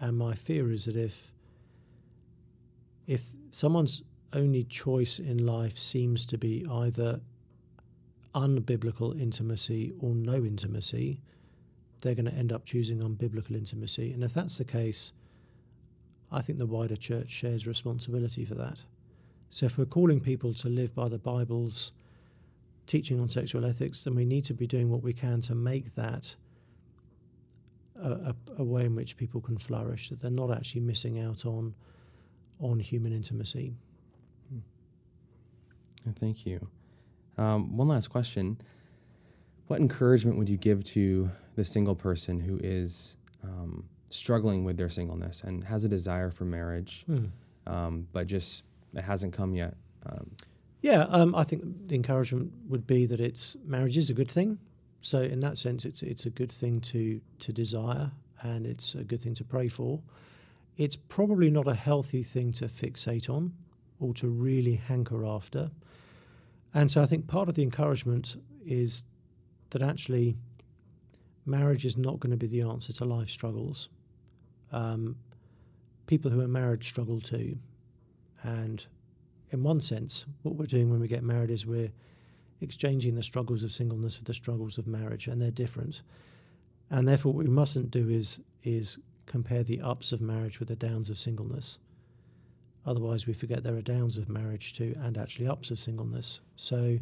And 0.00 0.18
my 0.18 0.34
fear 0.34 0.72
is 0.72 0.86
that 0.86 0.96
if 0.96 1.32
if 3.06 3.22
someone's 3.50 4.02
only 4.32 4.64
choice 4.64 5.18
in 5.18 5.44
life 5.44 5.76
seems 5.76 6.26
to 6.26 6.38
be 6.38 6.66
either 6.70 7.20
unbiblical 8.34 9.18
intimacy 9.20 9.92
or 10.00 10.14
no 10.14 10.36
intimacy, 10.36 11.20
they're 12.02 12.14
going 12.14 12.26
to 12.26 12.34
end 12.34 12.52
up 12.52 12.64
choosing 12.64 13.00
unbiblical 13.00 13.56
intimacy. 13.56 14.12
And 14.12 14.22
if 14.22 14.32
that's 14.32 14.58
the 14.58 14.64
case, 14.64 15.12
I 16.32 16.40
think 16.40 16.58
the 16.58 16.66
wider 16.66 16.96
church 16.96 17.28
shares 17.28 17.66
responsibility 17.66 18.44
for 18.44 18.54
that. 18.54 18.84
So 19.50 19.66
if 19.66 19.76
we're 19.76 19.84
calling 19.84 20.20
people 20.20 20.54
to 20.54 20.68
live 20.68 20.94
by 20.94 21.08
the 21.08 21.18
Bible's 21.18 21.92
teaching 22.86 23.20
on 23.20 23.28
sexual 23.28 23.66
ethics, 23.66 24.04
then 24.04 24.14
we 24.14 24.24
need 24.24 24.44
to 24.44 24.54
be 24.54 24.66
doing 24.66 24.90
what 24.90 25.02
we 25.02 25.12
can 25.12 25.40
to 25.42 25.54
make 25.54 25.94
that 25.94 26.36
a, 28.02 28.34
a, 28.56 28.64
way 28.64 28.84
in 28.86 28.94
which 28.94 29.16
people 29.16 29.40
can 29.40 29.58
flourish, 29.58 30.08
that 30.08 30.22
they're 30.22 30.30
not 30.30 30.50
actually 30.50 30.80
missing 30.80 31.20
out 31.20 31.44
on 31.44 31.74
on 32.60 32.78
human 32.78 33.12
intimacy. 33.12 33.72
Hmm. 36.04 36.10
Thank 36.12 36.46
you. 36.46 36.66
Um, 37.38 37.76
one 37.76 37.88
last 37.88 38.08
question. 38.08 38.60
What 39.66 39.80
encouragement 39.80 40.36
would 40.36 40.48
you 40.48 40.56
give 40.56 40.82
to 40.84 41.30
the 41.56 41.64
single 41.64 41.94
person 41.94 42.40
who 42.40 42.58
is 42.62 43.16
um, 43.42 43.84
struggling 44.10 44.64
with 44.64 44.76
their 44.76 44.88
singleness 44.88 45.42
and 45.42 45.64
has 45.64 45.84
a 45.84 45.88
desire 45.88 46.30
for 46.30 46.44
marriage, 46.44 47.04
mm. 47.08 47.30
um, 47.66 48.06
but 48.12 48.26
just 48.26 48.64
it 48.94 49.02
hasn't 49.02 49.32
come 49.32 49.54
yet. 49.54 49.74
Um, 50.06 50.30
yeah, 50.82 51.02
um, 51.08 51.34
I 51.34 51.44
think 51.44 51.62
the 51.88 51.94
encouragement 51.94 52.52
would 52.68 52.86
be 52.86 53.06
that 53.06 53.20
it's 53.20 53.56
marriage 53.64 53.96
is 53.96 54.10
a 54.10 54.14
good 54.14 54.28
thing. 54.28 54.58
So 55.00 55.20
in 55.20 55.40
that 55.40 55.56
sense, 55.56 55.84
it's 55.84 56.02
it's 56.02 56.26
a 56.26 56.30
good 56.30 56.50
thing 56.50 56.80
to 56.80 57.20
to 57.38 57.52
desire, 57.52 58.10
and 58.42 58.66
it's 58.66 58.94
a 58.94 59.04
good 59.04 59.20
thing 59.20 59.34
to 59.34 59.44
pray 59.44 59.68
for. 59.68 60.00
It's 60.76 60.96
probably 60.96 61.50
not 61.50 61.66
a 61.66 61.74
healthy 61.74 62.22
thing 62.22 62.52
to 62.54 62.64
fixate 62.66 63.28
on 63.28 63.52
or 64.00 64.12
to 64.14 64.28
really 64.28 64.74
hanker 64.74 65.24
after. 65.24 65.70
And 66.74 66.90
so 66.90 67.02
I 67.02 67.06
think 67.06 67.26
part 67.26 67.48
of 67.48 67.54
the 67.54 67.62
encouragement 67.62 68.36
is 68.64 69.04
that 69.70 69.82
actually 69.82 70.36
marriage 71.46 71.84
is 71.84 71.96
not 71.96 72.18
going 72.20 72.30
to 72.30 72.36
be 72.36 72.46
the 72.46 72.62
answer 72.62 72.92
to 72.92 73.04
life 73.04 73.28
struggles 73.28 73.88
um, 74.72 75.16
people 76.06 76.30
who 76.30 76.40
are 76.40 76.48
married 76.48 76.82
struggle 76.82 77.20
too. 77.20 77.56
And 78.42 78.84
in 79.50 79.62
one 79.62 79.80
sense, 79.80 80.26
what 80.42 80.56
we're 80.56 80.66
doing 80.66 80.90
when 80.90 81.00
we 81.00 81.08
get 81.08 81.22
married 81.22 81.50
is 81.50 81.66
we're 81.66 81.92
exchanging 82.60 83.14
the 83.14 83.22
struggles 83.22 83.64
of 83.64 83.72
singleness 83.72 84.16
for 84.16 84.24
the 84.24 84.34
struggles 84.34 84.78
of 84.78 84.86
marriage, 84.86 85.28
and 85.28 85.40
they're 85.40 85.50
different. 85.50 86.02
And 86.90 87.06
therefore, 87.06 87.32
what 87.32 87.44
we 87.44 87.50
mustn't 87.50 87.90
do 87.90 88.08
is 88.08 88.40
is 88.62 88.98
compare 89.26 89.62
the 89.62 89.80
ups 89.80 90.12
of 90.12 90.20
marriage 90.20 90.58
with 90.58 90.68
the 90.68 90.76
downs 90.76 91.08
of 91.08 91.16
singleness. 91.16 91.78
Otherwise, 92.86 93.26
we 93.26 93.32
forget 93.32 93.62
there 93.62 93.76
are 93.76 93.82
downs 93.82 94.18
of 94.18 94.28
marriage 94.28 94.74
too, 94.74 94.94
and 95.00 95.18
actually 95.18 95.46
ups 95.46 95.70
of 95.70 95.78
singleness. 95.78 96.40
So, 96.56 96.98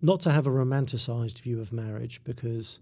not 0.00 0.20
to 0.22 0.32
have 0.32 0.46
a 0.46 0.50
romanticized 0.50 1.38
view 1.40 1.60
of 1.60 1.72
marriage, 1.72 2.22
because 2.24 2.80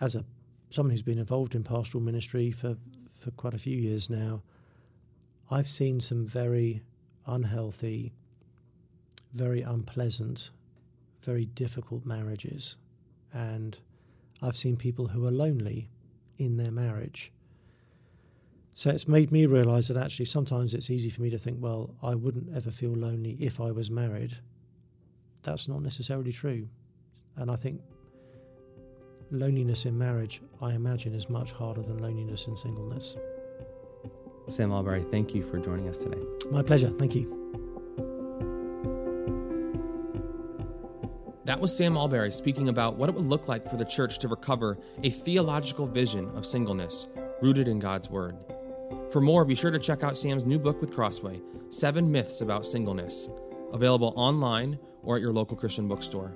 as 0.00 0.14
a 0.14 0.24
someone 0.72 0.90
who's 0.90 1.02
been 1.02 1.18
involved 1.18 1.54
in 1.54 1.62
pastoral 1.62 2.02
ministry 2.02 2.50
for, 2.50 2.76
for 3.06 3.30
quite 3.32 3.54
a 3.54 3.58
few 3.58 3.76
years 3.76 4.08
now, 4.08 4.42
I've 5.50 5.68
seen 5.68 6.00
some 6.00 6.26
very 6.26 6.82
unhealthy, 7.26 8.12
very 9.32 9.60
unpleasant, 9.62 10.50
very 11.20 11.44
difficult 11.44 12.06
marriages. 12.06 12.76
And 13.34 13.78
I've 14.40 14.56
seen 14.56 14.76
people 14.76 15.08
who 15.08 15.26
are 15.26 15.30
lonely 15.30 15.88
in 16.38 16.56
their 16.56 16.72
marriage. 16.72 17.32
So 18.74 18.90
it's 18.90 19.06
made 19.06 19.30
me 19.30 19.46
realize 19.46 19.88
that 19.88 19.96
actually 19.96 20.24
sometimes 20.24 20.72
it's 20.72 20.88
easy 20.88 21.10
for 21.10 21.20
me 21.20 21.30
to 21.30 21.38
think, 21.38 21.58
well, 21.60 21.94
I 22.02 22.14
wouldn't 22.14 22.56
ever 22.56 22.70
feel 22.70 22.92
lonely 22.92 23.36
if 23.38 23.60
I 23.60 23.70
was 23.70 23.90
married. 23.90 24.32
That's 25.42 25.68
not 25.68 25.82
necessarily 25.82 26.32
true. 26.32 26.66
And 27.36 27.50
I 27.50 27.56
think 27.56 27.80
loneliness 29.30 29.84
in 29.84 29.98
marriage, 29.98 30.40
I 30.60 30.72
imagine, 30.72 31.14
is 31.14 31.28
much 31.28 31.52
harder 31.52 31.82
than 31.82 31.98
loneliness 31.98 32.46
in 32.46 32.56
singleness. 32.56 33.16
Sam 34.48 34.70
Allberry, 34.72 35.02
thank 35.10 35.34
you 35.34 35.42
for 35.42 35.58
joining 35.58 35.88
us 35.88 35.98
today. 35.98 36.22
My 36.50 36.62
pleasure. 36.62 36.90
Thank 36.98 37.14
you. 37.14 37.38
That 41.44 41.60
was 41.60 41.76
Sam 41.76 41.96
Allberry 41.96 42.32
speaking 42.32 42.68
about 42.68 42.96
what 42.96 43.08
it 43.08 43.14
would 43.14 43.26
look 43.26 43.48
like 43.48 43.68
for 43.68 43.76
the 43.76 43.84
church 43.84 44.18
to 44.20 44.28
recover 44.28 44.78
a 45.02 45.10
theological 45.10 45.86
vision 45.86 46.30
of 46.36 46.46
singleness 46.46 47.06
rooted 47.42 47.68
in 47.68 47.78
God's 47.78 48.08
Word. 48.08 48.36
For 49.12 49.20
more, 49.20 49.44
be 49.44 49.54
sure 49.54 49.70
to 49.70 49.78
check 49.78 50.02
out 50.02 50.16
Sam's 50.16 50.46
new 50.46 50.58
book 50.58 50.80
with 50.80 50.94
Crossway 50.94 51.42
Seven 51.68 52.10
Myths 52.10 52.40
About 52.40 52.64
Singleness, 52.64 53.28
available 53.70 54.14
online 54.16 54.78
or 55.02 55.16
at 55.16 55.20
your 55.22 55.34
local 55.34 55.54
Christian 55.54 55.86
bookstore. 55.86 56.32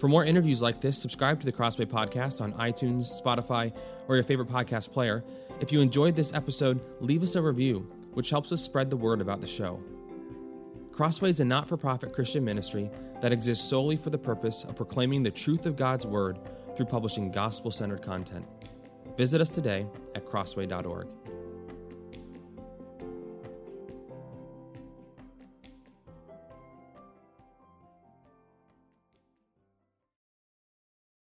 For 0.00 0.08
more 0.08 0.24
interviews 0.24 0.60
like 0.60 0.80
this, 0.80 0.98
subscribe 0.98 1.38
to 1.38 1.46
the 1.46 1.52
Crossway 1.52 1.84
Podcast 1.84 2.40
on 2.40 2.54
iTunes, 2.54 3.22
Spotify, 3.22 3.72
or 4.08 4.16
your 4.16 4.24
favorite 4.24 4.48
podcast 4.48 4.92
player. 4.92 5.22
If 5.60 5.70
you 5.70 5.80
enjoyed 5.80 6.16
this 6.16 6.34
episode, 6.34 6.80
leave 7.00 7.22
us 7.22 7.36
a 7.36 7.42
review, 7.42 7.88
which 8.14 8.30
helps 8.30 8.50
us 8.50 8.60
spread 8.60 8.90
the 8.90 8.96
word 8.96 9.20
about 9.20 9.40
the 9.40 9.46
show. 9.46 9.80
Crossway 10.90 11.30
is 11.30 11.38
a 11.38 11.44
not 11.44 11.68
for 11.68 11.76
profit 11.76 12.12
Christian 12.12 12.44
ministry 12.44 12.90
that 13.20 13.30
exists 13.30 13.68
solely 13.68 13.96
for 13.96 14.10
the 14.10 14.18
purpose 14.18 14.64
of 14.64 14.74
proclaiming 14.74 15.22
the 15.22 15.30
truth 15.30 15.66
of 15.66 15.76
God's 15.76 16.04
Word 16.04 16.40
through 16.74 16.86
publishing 16.86 17.30
gospel 17.30 17.70
centered 17.70 18.02
content. 18.02 18.44
Visit 19.16 19.40
us 19.40 19.50
today 19.50 19.86
at 20.16 20.26
crossway.org. 20.26 21.06